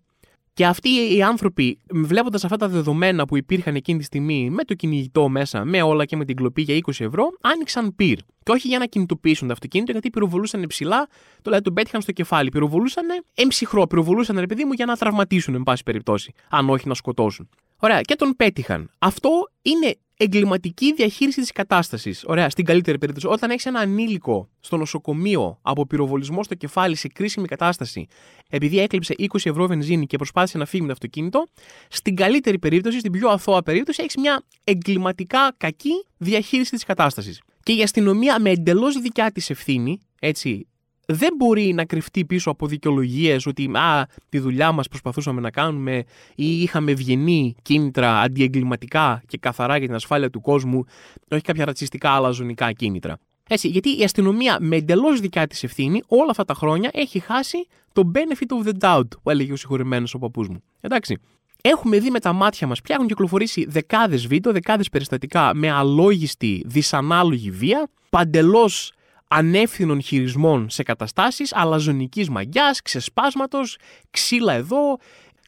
Και 0.53 0.65
αυτοί 0.65 1.15
οι 1.15 1.23
άνθρωποι, 1.23 1.79
βλέποντας 1.89 2.43
αυτά 2.43 2.57
τα 2.57 2.67
δεδομένα 2.67 3.25
που 3.25 3.37
υπήρχαν 3.37 3.75
εκείνη 3.75 3.97
τη 3.97 4.03
στιγμή 4.03 4.49
με 4.49 4.63
το 4.63 4.73
κυνηγητό 4.73 5.29
μέσα, 5.29 5.65
με 5.65 5.81
όλα 5.81 6.05
και 6.05 6.15
με 6.15 6.25
την 6.25 6.35
κλοπή 6.35 6.61
για 6.61 6.75
20 6.75 7.05
ευρώ, 7.05 7.29
άνοιξαν 7.41 7.95
πυρ. 7.95 8.17
Και 8.43 8.51
όχι 8.51 8.67
για 8.67 8.79
να 8.79 8.85
κινητοποιήσουν 8.85 9.47
το 9.47 9.53
αυτοκίνητο, 9.53 9.91
γιατί 9.91 10.09
πυροβολούσαν 10.09 10.67
ψηλά, 10.67 11.07
δηλαδή 11.41 11.63
τον 11.63 11.73
πέτυχαν 11.73 12.01
στο 12.01 12.11
κεφάλι. 12.11 12.49
Πυροβολούσαν 12.49 13.05
εμψυχρό, 13.33 13.87
πυροβολούσαν 13.87 14.39
ρε 14.39 14.45
παιδί 14.45 14.65
μου 14.65 14.73
για 14.73 14.85
να 14.85 14.95
τραυματίσουν, 14.95 15.55
εν 15.55 15.63
πάση 15.63 15.83
περιπτώσει, 15.83 16.33
αν 16.49 16.69
όχι 16.69 16.87
να 16.87 16.93
σκοτώσουν. 16.93 17.49
Ωραία, 17.77 18.01
και 18.01 18.15
τον 18.15 18.33
πέτυχαν. 18.35 18.89
Αυτό 18.99 19.29
είναι 19.61 19.95
εγκληματική 20.17 20.93
διαχείριση 20.93 21.41
της 21.41 21.51
κατάστασης. 21.51 22.23
Ωραία, 22.25 22.49
στην 22.49 22.65
καλύτερη 22.65 22.97
περίπτωση. 22.97 23.27
Όταν 23.27 23.49
έχεις 23.49 23.65
ένα 23.65 23.79
ανήλικο 23.79 24.49
στο 24.59 24.77
νοσοκομείο 24.77 25.59
από 25.61 25.85
πυροβολισμό 25.85 26.43
στο 26.43 26.55
κεφάλι 26.55 26.95
σε 26.95 27.07
κρίσιμη 27.07 27.47
κατάσταση, 27.47 28.07
επειδή 28.49 28.79
έκλειψε 28.79 29.13
20 29.17 29.25
ευρώ 29.43 29.67
βενζίνη 29.67 30.05
και 30.05 30.17
προσπάθησε 30.17 30.57
να 30.57 30.65
φύγει 30.65 30.81
με 30.81 30.87
το 30.87 30.93
αυτοκίνητο, 30.93 31.47
στην 31.87 32.15
καλύτερη 32.15 32.59
περίπτωση, 32.59 32.99
στην 32.99 33.11
πιο 33.11 33.29
αθώα 33.29 33.63
περίπτωση, 33.63 34.01
έχεις 34.01 34.15
μια 34.15 34.43
εγκληματικά 34.63 35.53
κακή 35.57 36.05
διαχείριση 36.17 36.71
της 36.71 36.83
κατάστασης. 36.83 37.41
Και 37.63 37.73
η 37.73 37.81
αστυνομία 37.81 38.39
με 38.39 38.49
εντελώς 38.49 39.01
δικιά 39.01 39.31
της 39.31 39.49
ευθύνη, 39.49 39.99
έτσι, 40.19 40.67
δεν 41.05 41.29
μπορεί 41.37 41.73
να 41.73 41.85
κρυφτεί 41.85 42.25
πίσω 42.25 42.49
από 42.49 42.67
δικαιολογίες 42.67 43.45
ότι 43.45 43.71
α, 43.73 44.07
τη 44.29 44.39
δουλειά 44.39 44.71
μας 44.71 44.87
προσπαθούσαμε 44.87 45.41
να 45.41 45.49
κάνουμε 45.51 46.03
ή 46.35 46.61
είχαμε 46.61 46.91
ευγενή 46.91 47.55
κίνητρα 47.61 48.19
αντιεγκληματικά 48.19 49.21
και 49.27 49.37
καθαρά 49.37 49.77
για 49.77 49.87
την 49.87 49.95
ασφάλεια 49.95 50.29
του 50.29 50.41
κόσμου, 50.41 50.85
όχι 51.31 51.41
κάποια 51.41 51.65
ρατσιστικά 51.65 52.11
αλαζονικά 52.11 52.71
κίνητρα. 52.71 53.17
Έτσι, 53.49 53.67
γιατί 53.67 53.99
η 53.99 54.03
αστυνομία 54.03 54.57
με 54.59 54.75
εντελώς 54.75 55.19
δικιά 55.19 55.47
της 55.47 55.63
ευθύνη 55.63 56.01
όλα 56.07 56.29
αυτά 56.29 56.45
τα 56.45 56.53
χρόνια 56.53 56.89
έχει 56.93 57.19
χάσει 57.19 57.67
το 57.93 58.11
benefit 58.15 58.63
of 58.63 58.69
the 58.69 58.73
doubt, 58.79 59.07
που 59.23 59.29
έλεγε 59.29 59.51
ο 59.51 59.55
συγχωρημένος 59.55 60.13
ο 60.13 60.19
παππούς 60.19 60.47
μου. 60.47 60.63
Εντάξει. 60.81 61.17
Έχουμε 61.65 61.99
δει 61.99 62.09
με 62.09 62.19
τα 62.19 62.33
μάτια 62.33 62.67
μας 62.67 62.81
πια 62.81 62.95
έχουν 62.95 63.07
κυκλοφορήσει 63.07 63.65
δεκάδες 63.69 64.27
βίντεο, 64.27 64.51
δεκάδες 64.51 64.89
περιστατικά 64.89 65.51
με 65.55 65.71
αλόγιστη, 65.71 66.63
δυσανάλογη 66.65 67.51
βία, 67.51 67.89
παντελώς 68.09 68.93
ανεύθυνων 69.35 70.01
χειρισμών 70.01 70.69
σε 70.69 70.83
καταστάσεις 70.83 71.53
αλαζονικής 71.55 72.29
μαγιάς, 72.29 72.81
ξεσπάσματος, 72.81 73.77
ξύλα 74.09 74.53
εδώ, 74.53 74.97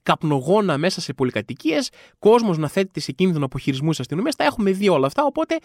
καπνογόνα 0.04 0.78
μέσα 0.78 1.02
σε 1.02 1.14
πολυκατοικίες, 1.14 1.90
κόσμος 2.20 2.58
να 2.58 2.68
θέτει 2.68 3.00
σε 3.00 3.12
κίνδυνο 3.12 3.46
από 3.46 3.58
χειρισμούς 3.58 4.00
αστυνομία. 4.00 4.32
Τα 4.38 4.44
έχουμε 4.44 4.72
δει 4.72 4.90
όλα 4.90 5.08
αυτά. 5.08 5.26
Οπότε 5.26 5.58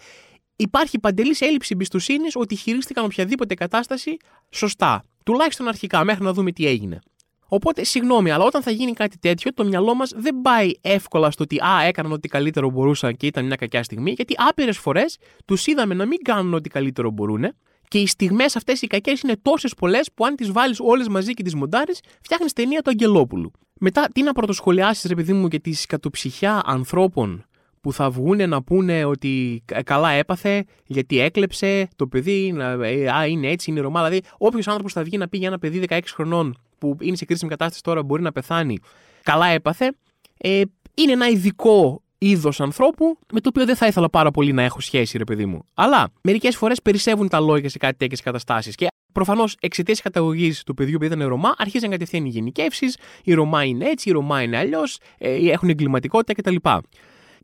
υπάρχει 0.55 0.99
παντελής 0.99 1.41
έλλειψη 1.41 1.69
εμπιστοσύνης 1.73 2.35
ότι 2.35 2.55
χειρίστηκαν 2.55 3.05
οποιαδήποτε 3.05 3.53
κατάσταση 3.53 4.17
σωστά. 4.49 5.03
Τουλάχιστον 5.25 5.67
αρχικά, 5.67 6.03
μέχρι 6.03 6.23
να 6.23 6.33
δούμε 6.33 6.51
τι 6.51 6.65
έγινε. 6.67 6.99
Οπότε, 7.47 7.83
συγγνώμη, 7.83 8.31
αλλά 8.31 8.43
όταν 8.43 8.61
θα 8.61 8.71
γίνει 8.71 8.93
κάτι 8.93 9.17
τέτοιο, 9.17 9.53
το 9.53 9.63
μυαλό 9.63 9.95
μας 9.95 10.11
δεν 10.15 10.41
πάει 10.41 10.71
εύκολα 10.81 11.31
στο 11.31 11.43
ότι 11.43 11.57
Α, 11.59 11.83
έκαναν 11.83 12.11
ό,τι 12.11 12.27
καλύτερο 12.27 12.69
μπορούσαν 12.69 13.15
και 13.15 13.25
ήταν 13.25 13.45
μια 13.45 13.55
κακιά 13.55 13.83
στιγμή, 13.83 14.11
γιατί 14.11 14.33
άπειρες 14.37 14.77
φορές 14.77 15.17
τους 15.45 15.67
είδαμε 15.67 15.93
να 15.93 16.05
μην 16.05 16.17
κάνουν 16.21 16.53
ό,τι 16.53 16.69
καλύτερο 16.69 17.09
μπορούν 17.09 17.53
και 17.91 17.97
οι 17.99 18.07
στιγμές 18.07 18.55
αυτές 18.55 18.81
οι 18.81 18.87
κακές 18.87 19.21
είναι 19.21 19.35
τόσες 19.41 19.73
πολλές 19.73 20.09
που 20.13 20.25
αν 20.25 20.35
τις 20.35 20.51
βάλεις 20.51 20.79
όλες 20.79 21.07
μαζί 21.07 21.33
και 21.33 21.43
τις 21.43 21.55
μοντάρεις, 21.55 21.99
φτιάχνεις 22.21 22.53
ταινία 22.53 22.81
του 22.81 22.89
Αγγελόπουλου. 22.89 23.51
Μετά, 23.79 24.07
τι 24.13 24.21
να 24.21 24.31
πρωτοσχολιάσεις, 24.31 25.09
ρε 25.09 25.15
παιδί 25.15 25.33
μου, 25.33 25.47
για 25.47 25.59
τη 25.59 25.71
κατοψυχιά 25.87 26.61
ανθρώπων 26.65 27.45
που 27.81 27.93
θα 27.93 28.09
βγουν 28.09 28.49
να 28.49 28.63
πούνε 28.63 29.05
ότι 29.05 29.63
καλά 29.83 30.09
έπαθε, 30.09 30.65
γιατί 30.85 31.19
έκλεψε 31.19 31.87
το 31.95 32.07
παιδί, 32.07 32.55
ε, 32.81 33.11
α, 33.11 33.25
είναι 33.27 33.47
έτσι, 33.47 33.71
είναι 33.71 33.79
Ρωμά. 33.79 34.03
Δηλαδή, 34.03 34.27
όποιος 34.37 34.67
άνθρωπος 34.67 34.93
θα 34.93 35.03
βγει 35.03 35.17
να 35.17 35.27
πει 35.29 35.37
για 35.37 35.47
ένα 35.47 35.59
παιδί 35.59 35.85
16 35.89 35.99
χρονών 36.07 36.57
που 36.77 36.97
είναι 37.01 37.15
σε 37.15 37.25
κρίσιμη 37.25 37.49
κατάσταση 37.49 37.83
τώρα, 37.83 38.03
μπορεί 38.03 38.21
να 38.21 38.31
πεθάνει, 38.31 38.77
καλά 39.23 39.47
έπαθε, 39.47 39.93
ε, 40.37 40.61
είναι 40.93 41.11
ένα 41.11 41.27
ειδικό 41.27 42.01
είδος 42.21 42.61
ανθρώπου 42.61 43.17
με 43.33 43.39
το 43.39 43.49
οποίο 43.49 43.65
δεν 43.65 43.75
θα 43.75 43.87
ήθελα 43.87 44.09
πάρα 44.09 44.31
πολύ 44.31 44.53
να 44.53 44.63
έχω 44.63 44.79
σχέση, 44.81 45.17
ρε 45.17 45.23
παιδί 45.23 45.45
μου. 45.45 45.65
Αλλά 45.73 46.11
μερικές 46.21 46.55
φορές 46.55 46.81
περισσεύουν 46.81 47.27
τα 47.27 47.39
λόγια 47.39 47.69
σε 47.69 47.77
κάτι 47.77 47.97
τέτοιες 47.97 48.21
καταστάσεις. 48.21 48.75
Και 48.75 48.87
προφανώς 49.11 49.55
εξαιτίας 49.59 49.97
της 49.97 50.11
καταγωγής 50.11 50.63
του 50.63 50.73
παιδιού 50.73 50.97
που 50.97 51.03
ήταν 51.03 51.27
Ρωμά, 51.27 51.53
αρχίζαν 51.57 51.89
κατευθείαν 51.89 52.25
οι 52.25 52.29
γενικεύσεις. 52.29 52.97
Οι 53.23 53.33
Ρομά 53.33 53.63
είναι 53.63 53.85
έτσι, 53.85 54.09
οι 54.09 54.11
Ρομά 54.11 54.41
είναι 54.41 54.57
αλλιώς, 54.57 54.99
ε, 55.17 55.51
έχουν 55.51 55.69
εγκληματικότητα 55.69 56.33
κτλ. 56.33 56.55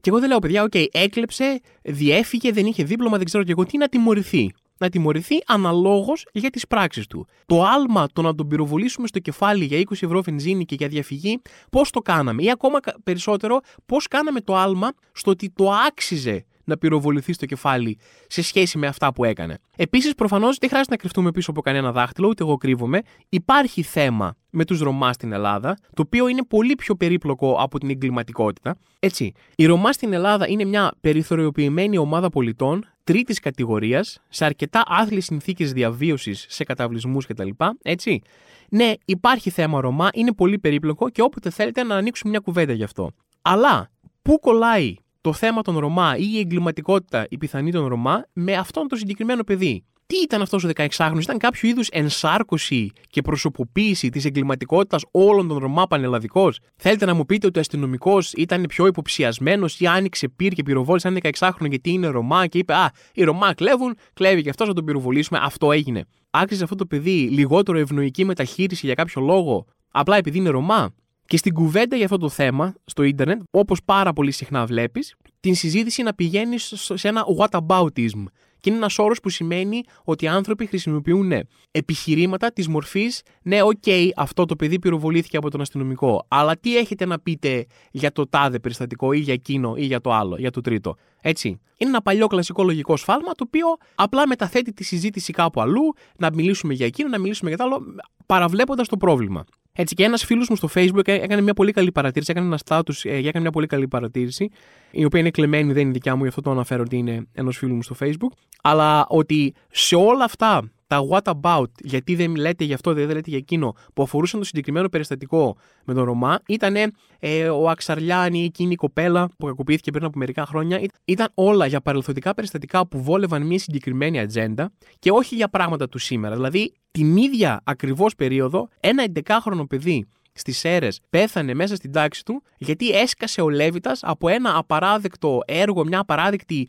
Και 0.01 0.09
εγώ 0.09 0.19
δεν 0.19 0.29
λέω, 0.29 0.39
παιδιά, 0.39 0.63
OK, 0.63 0.71
okay, 0.73 0.85
έκλεψε, 0.91 1.61
διέφυγε, 1.81 2.51
δεν 2.51 2.65
είχε 2.65 2.83
δίπλωμα, 2.83 3.17
δεν 3.17 3.25
ξέρω 3.25 3.43
και 3.43 3.51
εγώ 3.51 3.65
τι 3.65 3.77
να 3.77 3.87
τιμωρηθεί 3.87 4.51
να 4.77 4.89
τιμωρηθεί 4.89 5.35
αναλόγως 5.45 6.25
για 6.31 6.49
τις 6.49 6.67
πράξεις 6.67 7.07
του. 7.07 7.27
Το 7.45 7.63
άλμα 7.63 8.07
το 8.13 8.21
να 8.21 8.35
τον 8.35 8.47
πυροβολήσουμε 8.47 9.07
στο 9.07 9.19
κεφάλι 9.19 9.65
για 9.65 9.79
20 9.79 9.91
ευρώ 9.91 10.21
βενζίνη 10.21 10.65
και 10.65 10.75
για 10.75 10.87
διαφυγή, 10.87 11.41
πώς 11.71 11.89
το 11.89 11.99
κάναμε, 11.99 12.43
ή 12.43 12.51
ακόμα 12.51 12.79
περισσότερο, 13.03 13.59
πώς 13.85 14.07
κάναμε 14.07 14.41
το 14.41 14.55
άλμα 14.55 14.91
στο 15.11 15.31
ότι 15.31 15.49
το 15.49 15.71
άξιζε 15.87 16.45
να 16.67 16.77
πυροβοληθεί 16.77 17.33
στο 17.33 17.45
κεφάλι 17.45 17.99
σε 18.27 18.41
σχέση 18.41 18.77
με 18.77 18.87
αυτά 18.87 19.13
που 19.13 19.23
έκανε. 19.23 19.57
Επίσης, 19.75 20.13
προφανώς 20.15 20.57
δεν 20.57 20.69
χρειάζεται 20.69 20.91
να 20.91 20.97
κρυφτούμε 20.97 21.31
πίσω 21.31 21.51
από 21.51 21.61
κανένα 21.61 21.91
δάχτυλο, 21.91 22.27
ούτε 22.27 22.43
εγώ 22.43 22.57
κρύβομαι. 22.57 23.01
Υπάρχει 23.29 23.81
θέμα 23.81 24.35
με 24.49 24.65
τους 24.65 24.79
Ρωμά 24.79 25.13
στην 25.13 25.31
Ελλάδα, 25.31 25.77
το 25.93 26.01
οποίο 26.01 26.27
είναι 26.27 26.43
πολύ 26.43 26.75
πιο 26.75 26.95
περίπλοκο 26.95 27.55
από 27.59 27.79
την 27.79 27.89
εγκληματικότητα. 27.89 28.77
Έτσι, 28.99 29.31
οι 29.55 29.65
Ρωμά 29.65 29.91
στην 29.91 30.13
Ελλάδα 30.13 30.47
είναι 30.47 30.65
μια 30.65 30.91
περιθωριοποιημένη 31.01 31.97
ομάδα 31.97 32.29
πολιτών 32.29 32.85
τρίτης 33.03 33.39
κατηγορίας, 33.39 34.21
σε 34.29 34.45
αρκετά 34.45 34.83
άθλιες 34.87 35.25
συνθήκες 35.25 35.73
διαβίωσης, 35.73 36.45
σε 36.49 36.63
καταβλισμούς 36.63 37.25
κτλ. 37.25 37.49
Έτσι. 37.81 38.21
Ναι, 38.69 38.91
υπάρχει 39.05 39.49
θέμα 39.49 39.81
Ρωμά, 39.81 40.09
είναι 40.13 40.33
πολύ 40.33 40.59
περίπλοκο 40.59 41.09
και 41.09 41.21
όποτε 41.21 41.49
θέλετε 41.49 41.83
να 41.83 41.95
ανοίξουμε 41.95 42.29
μια 42.29 42.39
κουβέντα 42.39 42.73
γι' 42.73 42.83
αυτό. 42.83 43.11
Αλλά 43.41 43.89
πού 44.21 44.39
κολλάει 44.39 44.95
το 45.27 45.33
θέμα 45.33 45.61
των 45.61 45.77
Ρωμά 45.77 46.17
ή 46.17 46.29
η 46.33 46.39
εγκληματικότητα, 46.39 47.25
η 47.29 47.37
πιθανή 47.37 47.71
των 47.71 47.87
Ρωμά 47.87 48.25
με 48.33 48.53
αυτόν 48.53 48.87
τον 48.87 48.97
συγκεκριμένο 48.97 49.43
παιδί. 49.43 49.83
Τι 50.05 50.17
ήταν 50.17 50.41
αυτός 50.41 50.63
ο 50.63 50.69
16χρονο, 50.75 51.19
ήταν 51.21 51.37
κάποιο 51.37 51.69
είδους 51.69 51.87
ενσάρκωση 51.87 52.91
και 53.09 53.21
προσωποποίηση 53.21 54.09
της 54.09 54.25
εγκληματικότητας 54.25 55.03
όλων 55.11 55.47
των 55.47 55.57
Ρωμά 55.57 55.87
πανελλαδικός; 55.87 56.59
Θέλετε 56.75 57.05
να 57.05 57.13
μου 57.13 57.25
πείτε 57.25 57.47
ότι 57.47 57.57
ο 57.57 57.61
αστυνομικός 57.61 58.33
ήταν 58.33 58.65
πιο 58.67 58.87
υποψιασμένος 58.87 59.79
ή 59.79 59.87
άνοιξε 59.87 60.27
πυρ 60.27 60.53
και 60.53 60.63
πυροβόλησε 60.63 61.07
ένα 61.07 61.19
16χρονο 61.39 61.69
γιατί 61.69 61.89
είναι 61.91 62.07
Ρωμά 62.07 62.47
και 62.47 62.57
είπε 62.57 62.73
Α, 62.73 62.91
οι 63.13 63.23
Ρωμά 63.23 63.53
κλέβουν, 63.53 63.95
κλέβει 64.13 64.41
και 64.41 64.49
αυτός 64.49 64.67
να 64.67 64.73
τον 64.73 64.85
πυροβολήσουμε. 64.85 65.39
Αυτό 65.43 65.71
έγινε. 65.71 66.05
Άξιζε 66.29 66.63
αυτό 66.63 66.75
το 66.75 66.85
παιδί 66.85 67.29
λιγότερο 67.31 67.77
ευνοϊκή 67.77 68.25
μεταχείριση 68.25 68.85
για 68.85 68.95
κάποιο 68.95 69.21
λόγο, 69.21 69.65
απλά 69.91 70.17
επειδή 70.17 70.37
είναι 70.37 70.49
Ρωμά; 70.49 70.93
Και 71.27 71.37
στην 71.37 71.53
κουβέντα 71.53 71.95
για 71.95 72.05
αυτό 72.05 72.17
το 72.17 72.29
θέμα 72.29 72.75
στο 72.85 73.03
ίντερνετ, 73.03 73.41
όπως 73.51 73.83
πάρα 73.83 74.13
πολύ 74.13 74.31
συχνά 74.31 74.65
βλέπεις, 74.65 75.15
την 75.39 75.55
συζήτηση 75.55 76.03
να 76.03 76.13
πηγαίνει 76.13 76.57
σε 76.57 77.07
ένα 77.07 77.25
whataboutism. 77.39 78.23
Και 78.59 78.69
είναι 78.69 78.77
ένας 78.77 78.99
όρος 78.99 79.19
που 79.19 79.29
σημαίνει 79.29 79.83
ότι 80.03 80.25
οι 80.25 80.27
άνθρωποι 80.27 80.65
χρησιμοποιούν 80.65 81.27
ναι, 81.27 81.39
επιχειρήματα 81.71 82.51
της 82.51 82.67
μορφής 82.67 83.21
ναι, 83.41 83.61
OK, 83.61 83.71
okay, 83.85 84.09
αυτό 84.15 84.45
το 84.45 84.55
παιδί 84.55 84.79
πυροβολήθηκε 84.79 85.37
από 85.37 85.49
τον 85.49 85.61
αστυνομικό. 85.61 86.25
Αλλά 86.27 86.57
τι 86.57 86.77
έχετε 86.77 87.05
να 87.05 87.19
πείτε 87.19 87.65
για 87.91 88.11
το 88.11 88.27
τάδε 88.27 88.59
περιστατικό 88.59 89.11
ή 89.11 89.19
για 89.19 89.33
εκείνο 89.33 89.73
ή 89.77 89.85
για 89.85 90.01
το 90.01 90.13
άλλο, 90.13 90.35
για 90.37 90.51
το 90.51 90.61
τρίτο. 90.61 90.95
Έτσι. 91.21 91.47
Είναι 91.77 91.89
ένα 91.89 92.01
παλιό 92.01 92.27
κλασικό 92.27 92.63
λογικό 92.63 92.97
σφάλμα 92.97 93.31
το 93.31 93.43
οποίο 93.47 93.65
απλά 93.95 94.27
μεταθέτει 94.27 94.73
τη 94.73 94.83
συζήτηση 94.83 95.31
κάπου 95.33 95.61
αλλού, 95.61 95.93
να 96.17 96.29
μιλήσουμε 96.33 96.73
για 96.73 96.85
εκείνο, 96.85 97.09
να 97.09 97.19
μιλήσουμε 97.19 97.49
για 97.49 97.57
το 97.57 97.63
άλλο, 97.63 97.81
παραβλέποντας 98.25 98.87
το 98.87 98.97
πρόβλημα. 98.97 99.43
Έτσι 99.79 99.95
και 99.95 100.03
ένας 100.03 100.25
φίλος 100.25 100.49
μου 100.49 100.55
στο 100.55 100.69
Facebook 100.73 101.07
έκανε 101.07 101.41
μια 101.41 101.53
πολύ 101.53 101.71
καλή 101.71 101.91
παρατήρηση, 101.91 102.31
έκανε 102.31 102.47
ένα 102.47 102.59
status, 102.65 103.03
ε, 103.03 103.15
έκανε 103.15 103.39
μια 103.39 103.51
πολύ 103.51 103.67
καλή 103.67 103.87
παρατήρηση, 103.87 104.49
η 104.91 105.05
οποία 105.05 105.19
είναι 105.19 105.29
κλεμμένη, 105.29 105.73
δεν 105.73 105.81
είναι 105.81 105.91
δικιά 105.91 106.15
μου, 106.15 106.21
γι' 106.21 106.27
αυτό 106.29 106.41
το 106.41 106.51
αναφέρω 106.51 106.83
ότι 106.85 106.97
είναι 106.97 107.27
ενός 107.33 107.57
φίλου 107.57 107.75
μου 107.75 107.83
στο 107.83 107.95
Facebook. 107.99 108.37
Αλλά 108.61 109.05
ότι 109.07 109.53
σε 109.71 109.95
όλα 109.95 110.23
αυτά 110.23 110.71
τα 110.87 111.07
what 111.09 111.33
about, 111.41 111.65
γιατί 111.79 112.15
δεν 112.15 112.35
λέτε 112.35 112.63
για 112.63 112.75
αυτό, 112.75 112.93
δεν 112.93 113.07
λέτε 113.07 113.29
για 113.29 113.37
εκείνο, 113.37 113.75
που 113.93 114.01
αφορούσαν 114.01 114.39
το 114.39 114.45
συγκεκριμένο 114.45 114.89
περιστατικό 114.89 115.57
με 115.85 115.93
τον 115.93 116.03
Ρωμά, 116.03 116.39
ήταν 116.47 116.75
ε, 117.19 117.49
ο 117.49 117.69
Αξαρλιάνη, 117.69 118.43
εκείνη 118.43 118.71
η 118.71 118.75
κοπέλα 118.75 119.29
που 119.37 119.45
κακοποιήθηκε 119.45 119.91
πριν 119.91 120.05
από 120.05 120.17
μερικά 120.17 120.45
χρόνια. 120.45 120.81
Ήταν 121.05 121.27
όλα 121.33 121.65
για 121.65 121.81
παρελθοντικά 121.81 122.33
περιστατικά 122.33 122.87
που 122.87 123.01
βόλευαν 123.01 123.45
μια 123.45 123.59
συγκεκριμένη 123.59 124.19
ατζέντα 124.19 124.71
και 124.99 125.11
όχι 125.11 125.35
για 125.35 125.49
πράγματα 125.49 125.89
του 125.89 125.97
σήμερα. 125.97 126.35
Δηλαδή, 126.35 126.73
την 126.91 127.17
ίδια 127.17 127.61
ακριβώς 127.63 128.15
περίοδο, 128.15 128.67
ένα 128.79 129.05
11χρονο 129.13 129.67
παιδί 129.69 130.07
στις 130.37 130.63
αίρε 130.63 130.87
πέθανε 131.09 131.53
μέσα 131.53 131.75
στην 131.75 131.91
τάξη 131.91 132.25
του 132.25 132.43
γιατί 132.57 132.89
έσκασε 132.89 133.41
ο 133.41 133.49
Λέβητας 133.49 133.99
από 134.03 134.29
ένα 134.29 134.57
απαράδεκτο 134.57 135.41
έργο, 135.45 135.85
μια 135.85 135.99
απαράδεκτη, 135.99 136.67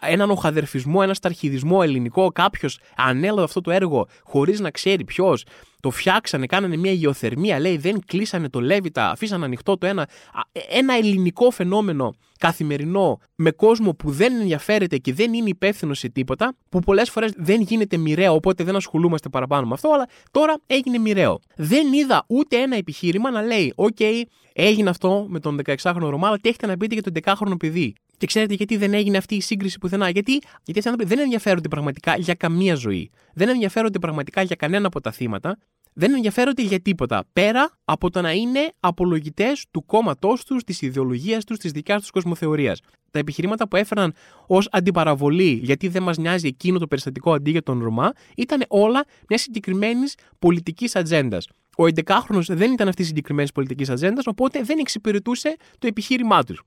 έναν 0.00 0.30
οχαδερφισμό, 0.30 1.00
ένα 1.02 1.14
σταρχιδισμό 1.14 1.80
ελληνικό. 1.82 2.28
Κάποιος 2.32 2.78
ανέλαβε 2.96 3.42
αυτό 3.42 3.60
το 3.60 3.70
έργο 3.70 4.06
χωρίς 4.22 4.60
να 4.60 4.70
ξέρει 4.70 5.04
ποιος. 5.04 5.44
Το 5.80 5.90
φτιάξανε, 5.90 6.46
κάνανε 6.46 6.76
μια 6.76 6.92
γεωθερμία, 6.92 7.60
λέει, 7.60 7.76
δεν 7.76 7.98
κλείσανε 8.06 8.48
το 8.48 8.60
Λέβητα, 8.60 9.10
αφήσαν 9.10 9.44
ανοιχτό 9.44 9.78
το 9.78 9.86
ένα. 9.86 10.08
Ε, 10.52 10.78
ένα 10.78 10.94
ελληνικό 10.94 11.50
φαινόμενο 11.50 12.14
καθημερινό 12.38 13.18
με 13.34 13.50
κόσμο 13.50 13.94
που 13.94 14.10
δεν 14.10 14.40
ενδιαφέρεται 14.40 14.96
και 14.96 15.12
δεν 15.12 15.32
είναι 15.32 15.48
υπεύθυνο 15.48 15.94
σε 15.94 16.08
τίποτα, 16.08 16.54
που 16.68 16.80
πολλές 16.80 17.10
φορές 17.10 17.32
δεν 17.36 17.60
γίνεται 17.60 17.96
μοιραίο, 17.96 18.34
οπότε 18.34 18.64
δεν 18.64 18.76
ασχολούμαστε 18.76 19.28
παραπάνω 19.28 19.66
με 19.66 19.74
αυτό, 19.74 19.92
αλλά 19.92 20.08
τώρα 20.30 20.60
έγινε 20.66 20.98
μοιραίο. 20.98 21.40
Δεν 21.56 21.92
είδα 21.92 22.24
ούτε 22.26 22.56
ένα 22.56 22.76
επιχείρημα 22.76 23.30
να 23.30 23.42
λέει, 23.42 23.74
OK, 23.76 24.22
έγινε 24.52 24.90
αυτό 24.90 25.26
με 25.28 25.40
τον 25.40 25.60
16χρονο 25.64 26.08
Ρωμά, 26.10 26.26
αλλά 26.26 26.38
τι 26.38 26.48
έχετε 26.48 26.66
να 26.66 26.76
πείτε 26.76 26.94
για 26.94 27.02
τον 27.02 27.12
10χρονο 27.24 27.56
παιδί. 27.58 27.94
Και 28.16 28.26
ξέρετε 28.26 28.54
γιατί 28.54 28.76
δεν 28.76 28.94
έγινε 28.94 29.16
αυτή 29.16 29.34
η 29.34 29.40
σύγκριση 29.40 29.78
πουθενά. 29.78 30.08
Γιατί, 30.08 30.32
γιατί 30.64 30.78
αυτοί 30.78 30.88
άνθρωποι 30.88 31.14
δεν 31.14 31.18
ενδιαφέρονται 31.18 31.68
πραγματικά 31.68 32.16
για 32.16 32.34
καμία 32.34 32.74
ζωή. 32.74 33.10
Δεν 33.34 33.48
ενδιαφέρονται 33.48 33.98
πραγματικά 33.98 34.42
για 34.42 34.56
κανένα 34.56 34.86
από 34.86 35.00
τα 35.00 35.10
θύματα 35.10 35.58
δεν 35.94 36.14
ενδιαφέρονται 36.14 36.62
για 36.62 36.80
τίποτα 36.80 37.24
πέρα 37.32 37.70
από 37.84 38.10
το 38.10 38.20
να 38.20 38.32
είναι 38.32 38.72
απολογητές 38.80 39.64
του 39.70 39.84
κόμματός 39.86 40.44
τους, 40.44 40.64
της 40.64 40.82
ιδεολογίας 40.82 41.44
τους, 41.44 41.58
της 41.58 41.72
δικιάς 41.72 42.00
τους 42.00 42.10
κοσμοθεωρίας. 42.10 42.80
Τα 43.10 43.18
επιχειρήματα 43.18 43.68
που 43.68 43.76
έφεραν 43.76 44.14
ως 44.46 44.68
αντιπαραβολή, 44.70 45.60
γιατί 45.62 45.88
δεν 45.88 46.02
μας 46.02 46.18
νοιάζει 46.18 46.46
εκείνο 46.46 46.78
το 46.78 46.86
περιστατικό 46.86 47.32
αντί 47.32 47.50
για 47.50 47.62
τον 47.62 47.82
Ρωμά, 47.82 48.12
ήταν 48.36 48.64
όλα 48.68 49.04
μιας 49.28 49.40
συγκεκριμένης 49.40 50.14
πολιτικής 50.38 50.96
ατζέντας. 50.96 51.48
Ο 51.76 51.84
11χρονο 51.84 52.40
δεν 52.48 52.72
ήταν 52.72 52.88
αυτής 52.88 52.94
της 52.94 53.06
συγκεκριμένης 53.06 53.52
πολιτικής 53.52 53.90
ατζέντας, 53.90 54.26
οπότε 54.26 54.62
δεν 54.62 54.78
εξυπηρετούσε 54.78 55.56
το 55.78 55.86
επιχείρημά 55.86 56.44
τους. 56.44 56.62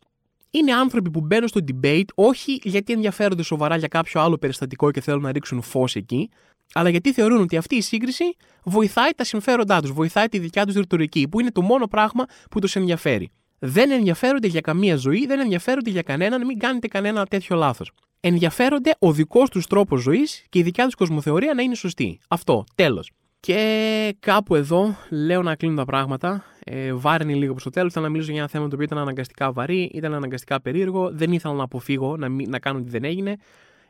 Είναι 0.52 0.74
άνθρωποι 0.74 1.12
που 1.12 1.22
μπαίνουν 1.22 1.48
στο 1.48 1.60
debate 1.68 2.08
όχι 2.16 2.60
γιατί 2.64 2.94
ενδιαφέρονται 2.94 3.44
σοβαρά 3.44 3.78
για 3.78 3.88
κάποιο 3.88 4.22
άλλο 4.22 4.38
περιστατικό 4.38 4.92
και 4.92 5.02
θέλουν 5.02 5.22
να 5.22 5.32
ρίξουν 5.32 5.62
φως 5.62 5.96
εκεί, 5.96 6.30
αλλά 6.74 6.90
γιατί 6.90 7.14
θεωρούν 7.14 7.42
ότι 7.42 7.58
αυτή 7.58 7.76
η 7.76 7.82
σύγκριση 7.82 8.24
βοηθάει 8.64 9.10
τα 9.16 9.24
συμφέροντά 9.24 9.82
τους, 9.82 9.92
βοηθάει 9.92 10.28
τη 10.28 10.40
δικιά 10.40 10.66
τους 10.66 10.76
ρητορική, 10.76 11.28
που 11.28 11.40
είναι 11.40 11.52
το 11.52 11.62
μόνο 11.62 11.88
πράγμα 11.88 12.26
που 12.52 12.60
τους 12.60 12.76
ενδιαφέρει. 12.76 13.32
Δεν 13.60 13.92
ενδιαφέρονται 13.92 14.48
για 14.48 14.62
καμία 14.62 14.96
ζωή, 14.96 15.26
δεν 15.26 15.40
ενδιαφέρονται 15.40 15.90
για 15.90 16.02
κανέναν, 16.02 16.46
μην 16.46 16.60
κάνετε 16.60 16.88
κανένα 16.88 17.26
τέτοιο 17.26 17.56
λάθος. 17.56 17.92
Ενδιαφέρονται 18.20 18.96
ο 19.00 19.12
δικός 19.12 19.50
τους 19.50 19.68
τρόπος 19.68 20.02
ζωής 20.02 20.46
και 20.50 20.60
η 20.60 20.62
δικιά 20.64 20.86
τους 20.86 20.96
κοσμοθεωρία 20.96 21.54
να 21.54 21.62
είναι 21.62 21.76
σωστή. 21.76 22.20
Αυτό. 22.28 22.64
Τέλος. 22.76 23.12
Και 23.40 24.16
κάπου 24.20 24.56
εδώ 24.56 24.96
λέω 25.10 25.42
να 25.42 25.56
κλείνουν 25.56 25.78
τα 25.78 25.86
πράγματα. 25.86 26.44
Ε, 26.64 26.94
βάρνει 26.94 27.36
λίγο 27.36 27.52
προς 27.52 27.64
το 27.64 27.70
τέλος. 27.70 27.94
Θέλω 27.94 28.06
να 28.06 28.12
μιλήσω 28.12 28.32
για 28.32 28.40
ένα 28.40 28.50
θέμα 28.50 28.64
το 28.68 28.72
οποίο 28.74 28.86
ήταν 28.86 28.98
αναγκαστικά 28.98 29.52
βαρύ, 29.52 29.90
ήταν 29.94 30.14
αναγκαστικά 30.14 30.62
περίεργο. 30.62 31.10
Δεν 31.12 31.32
ήθελα 31.32 31.54
να 31.54 31.64
αποφύγω 31.64 32.18
να, 32.18 32.30
να 32.30 32.60
κάνω 32.60 32.80
ότι 32.80 32.90
δεν 32.90 33.04
έγινε. 33.04 33.36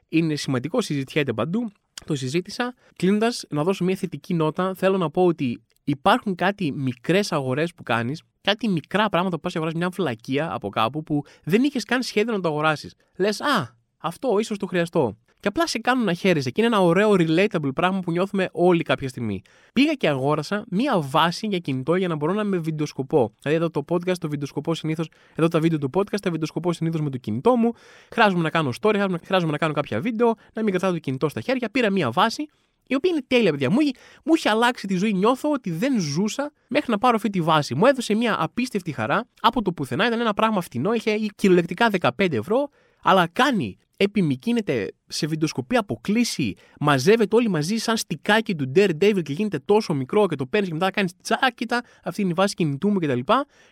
Είναι 0.10 0.36
σημαντικό, 0.36 0.82
συζητιέται 0.82 1.34
παντού. 1.34 1.72
Το 2.06 2.16
συζήτησα. 2.16 2.74
Κλείνοντας, 2.96 3.46
να 3.50 3.64
δώσω 3.64 3.84
μια 3.84 3.96
θετική 3.96 4.34
νότα, 4.34 4.74
θέλω 4.76 4.98
να 4.98 5.10
πω 5.10 5.26
ότι 5.26 5.62
υπάρχουν 5.84 6.36
κάτι 6.36 6.72
μικρές 6.72 7.32
αγορές 7.32 7.74
που 7.74 7.84
κάνεις, 7.84 8.22
κάτι 8.42 8.70
μικρά 8.70 9.10
πράγματα 9.10 9.36
που 9.36 9.42
πας 9.42 9.52
και 9.52 9.58
αγοράσει 9.58 9.78
μια 9.78 9.90
φυλακία 9.92 10.54
από 10.54 10.70
κάπου 10.70 11.04
που 11.04 11.24
δεν 11.44 11.64
είχες 11.64 11.84
καν 11.84 12.04
σχέδιο 12.04 12.34
να 12.34 12.40
το 12.40 12.48
αγοράσεις. 12.48 12.96
Λες, 13.18 13.42
Α, 13.42 13.76
αυτό 13.98 14.40
ίσως 14.40 14.58
το 14.58 14.66
χρειαστώ 14.66 15.18
και 15.40 15.48
απλά 15.48 15.68
σε 15.68 15.80
κάνουν 15.80 16.04
να 16.04 16.14
χαίρεσαι. 16.14 16.50
Και 16.50 16.62
είναι 16.62 16.76
ένα 16.76 16.86
ωραίο 16.86 17.12
relatable 17.12 17.74
πράγμα 17.74 18.00
που 18.00 18.12
νιώθουμε 18.12 18.50
όλοι 18.52 18.84
κάποια 18.84 19.10
στιγμή. 19.10 19.42
Πήγα 19.74 19.94
και 19.94 20.08
αγόρασα 20.08 20.66
μία 20.70 21.00
βάση 21.00 21.48
για 21.48 21.58
κινητό 21.58 21.96
για 21.96 22.08
να 22.08 22.16
μπορώ 22.16 22.34
να 22.34 22.44
με 22.44 22.58
βιντεοσκοπώ. 22.58 23.34
Δηλαδή 23.42 23.58
εδώ 23.64 23.70
το 23.70 23.86
podcast, 23.90 24.18
το 24.18 24.30
βιντεοσκοπώ 24.30 24.76
συνήθως, 24.76 25.10
εδώ 25.36 25.48
τα 25.48 25.60
βίντεο 25.60 25.78
του 25.78 25.90
podcast, 25.94 26.20
τα 26.22 26.32
βιντεοσκοπώ 26.32 26.74
συνήθως 26.74 27.02
με 27.02 27.10
το 27.10 27.18
κινητό 27.18 27.56
μου. 27.56 27.74
Χρειάζομαι 28.12 28.42
να 28.42 28.50
κάνω 28.50 28.70
story, 28.82 29.18
χρειάζομαι 29.24 29.52
να 29.52 29.58
κάνω 29.58 29.74
κάποια 29.74 30.00
βίντεο, 30.00 30.36
να 30.54 30.64
μην 30.64 30.72
κρατάω 30.72 30.92
το 30.92 31.00
κινητό 31.00 31.30
στα 31.30 31.42
χέρια. 31.42 31.70
Πήρα 31.70 31.90
μία 31.90 32.12
βάση 32.12 32.48
η 32.88 32.96
οποία 32.96 33.12
είναι 33.12 33.24
τέλεια, 33.28 33.52
παιδιά. 33.52 33.70
Μου, 33.70 33.78
μου 34.24 34.34
είχε 34.36 34.50
αλλάξει 34.50 34.88
τη 34.88 34.96
ζωή. 34.96 35.14
Νιώθω 35.14 35.52
ότι 35.52 35.72
δεν 35.72 36.00
ζούσα 36.00 36.52
μέχρι 36.68 36.92
να 36.92 36.98
πάρω 36.98 37.16
αυτή 37.16 37.30
τη 37.30 37.42
βάση. 37.42 37.76
Μου 37.76 37.86
έδωσε 37.86 38.16
μια 38.16 38.36
απίστευτη 38.40 38.92
χαρά 38.92 39.28
από 39.42 39.62
το 39.62 39.72
πουθενά. 39.72 40.08
Ήταν 40.08 40.20
ένα 40.20 40.34
πράγμα 40.34 40.62
φτηνό, 40.62 40.94
είχε 40.94 41.18
κυριολεκτικά 41.36 41.90
15 42.00 42.34
ευρώ, 42.34 42.70
αλλά 43.02 43.28
κάνει 43.28 43.78
επιμηκύνεται 43.98 44.94
σε 45.08 45.28
βιντεοσκοπή 45.28 45.76
αποκλείσει, 45.76 46.56
μαζεύεται 46.80 47.36
όλοι 47.36 47.50
μαζί 47.50 47.78
σαν 47.78 47.98
στικάκι 47.98 48.56
του 48.56 48.72
Daredevil 48.76 49.22
και 49.24 49.34
γίνεται 49.34 49.60
τόσο 49.60 49.94
μικρό 49.94 50.28
και 50.28 50.36
το 50.36 50.46
παίρνεις 50.46 50.70
και 50.70 50.76
μετά 50.76 50.92
κάνεις 50.92 51.14
τσάκιτα, 51.22 51.84
αυτή 52.04 52.22
είναι 52.22 52.32
η 52.32 52.34
βάση 52.34 52.54
κινητού 52.54 52.90
μου 52.90 53.00
κτλ. 53.00 53.20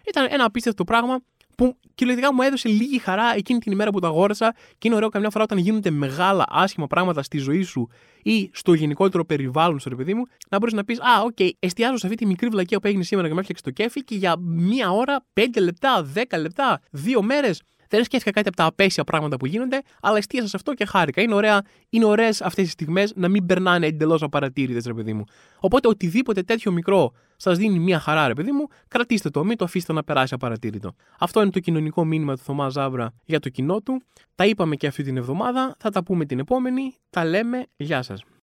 Ήταν 0.07 0.27
ένα 0.29 0.45
απίστευτο 0.45 0.83
πράγμα 0.83 1.19
που 1.55 1.77
κυριολεκτικά 1.95 2.33
μου 2.33 2.41
έδωσε 2.41 2.69
λίγη 2.69 2.97
χαρά 2.97 3.35
εκείνη 3.35 3.59
την 3.59 3.71
ημέρα 3.71 3.89
που 3.89 3.99
το 3.99 4.07
αγόρασα 4.07 4.55
και 4.77 4.87
είναι 4.87 4.95
ωραίο 4.95 5.09
καμιά 5.09 5.29
φορά 5.29 5.43
όταν 5.43 5.57
γίνονται 5.57 5.89
μεγάλα 5.89 6.45
άσχημα 6.49 6.87
πράγματα 6.87 7.23
στη 7.23 7.37
ζωή 7.37 7.61
σου 7.61 7.89
ή 8.23 8.49
στο 8.53 8.73
γενικότερο 8.73 9.25
περιβάλλον 9.25 9.79
σου, 9.79 9.89
ρε 9.89 9.95
παιδί 9.95 10.13
μου, 10.13 10.23
να 10.49 10.57
μπορείς 10.57 10.73
να 10.73 10.83
πεις 10.83 10.99
Α, 10.99 11.21
OK, 11.23 11.35
okay, 11.37 11.49
εστιάζω 11.59 11.97
σε 11.97 12.05
αυτή 12.05 12.17
τη 12.17 12.25
μικρή 12.25 12.47
βλακία 12.47 12.79
που 12.79 12.87
έγινε 12.87 13.03
σήμερα 13.03 13.27
και 13.27 13.33
με 13.33 13.39
έφτιαξε 13.39 13.63
το 13.63 13.71
κέφι 13.71 14.03
και 14.03 14.15
για 14.15 14.37
μία 14.39 14.91
ώρα, 14.91 15.25
πέντε 15.33 15.59
λεπτά, 15.59 16.03
δέκα 16.03 16.37
λεπτά, 16.37 16.81
δύο 16.91 17.21
μέρες 17.21 17.61
δεν 17.89 18.03
σκέφτηκα 18.03 18.31
κάτι 18.31 18.47
από 18.47 18.57
τα 18.57 18.65
απαίσια 18.65 19.03
πράγματα 19.03 19.37
που 19.37 19.45
γίνονται, 19.45 19.81
αλλά 20.01 20.17
εστίασα 20.17 20.47
σε 20.47 20.55
αυτό 20.55 20.73
και 20.73 20.85
χάρηκα. 20.85 21.21
Είναι, 21.21 21.33
ωραία, 21.33 21.61
είναι 21.89 22.05
ωραίες 22.05 22.41
αυτές 22.41 22.65
οι 22.65 22.71
στιγμές 22.71 23.13
να 23.15 23.27
μην 23.27 23.45
περνάνε 23.45 23.87
εντελώς 23.87 24.23
απαρατήρητες, 24.23 24.85
ρε 24.85 24.93
παιδί 24.93 25.13
μου. 25.13 25.23
Οπότε 25.59 25.87
οτιδήποτε 25.87 26.41
τέτοιο 26.41 26.71
μικρό 26.71 27.11
σας 27.35 27.57
δίνει 27.57 27.79
μια 27.79 27.99
χαρά, 27.99 28.27
ρε 28.27 28.33
παιδί 28.33 28.51
μου, 28.51 28.67
κρατήστε 28.87 29.29
το, 29.29 29.43
μην 29.43 29.57
το 29.57 29.65
αφήσετε 29.65 29.93
να 29.93 30.03
περάσει 30.03 30.33
απαρατήρητο. 30.33 30.95
Αυτό 31.19 31.41
είναι 31.41 31.51
το 31.51 31.59
κοινωνικό 31.59 32.05
μήνυμα 32.05 32.35
του 32.35 32.41
Θωμά 32.41 32.69
Ζάβρα 32.69 33.13
για 33.25 33.39
το 33.39 33.49
κοινό 33.49 33.81
του. 33.81 34.01
Τα 34.35 34.45
είπαμε 34.45 34.75
και 34.75 34.87
αυτή 34.87 35.03
την 35.03 35.17
εβδομάδα, 35.17 35.75
θα 35.79 35.89
τα 35.89 36.03
πούμε 36.03 36.25
την 36.25 36.39
επόμενη. 36.39 36.95
Τα 37.09 37.25
λέμε, 37.25 37.65
γεια 37.75 38.01
σας. 38.01 38.23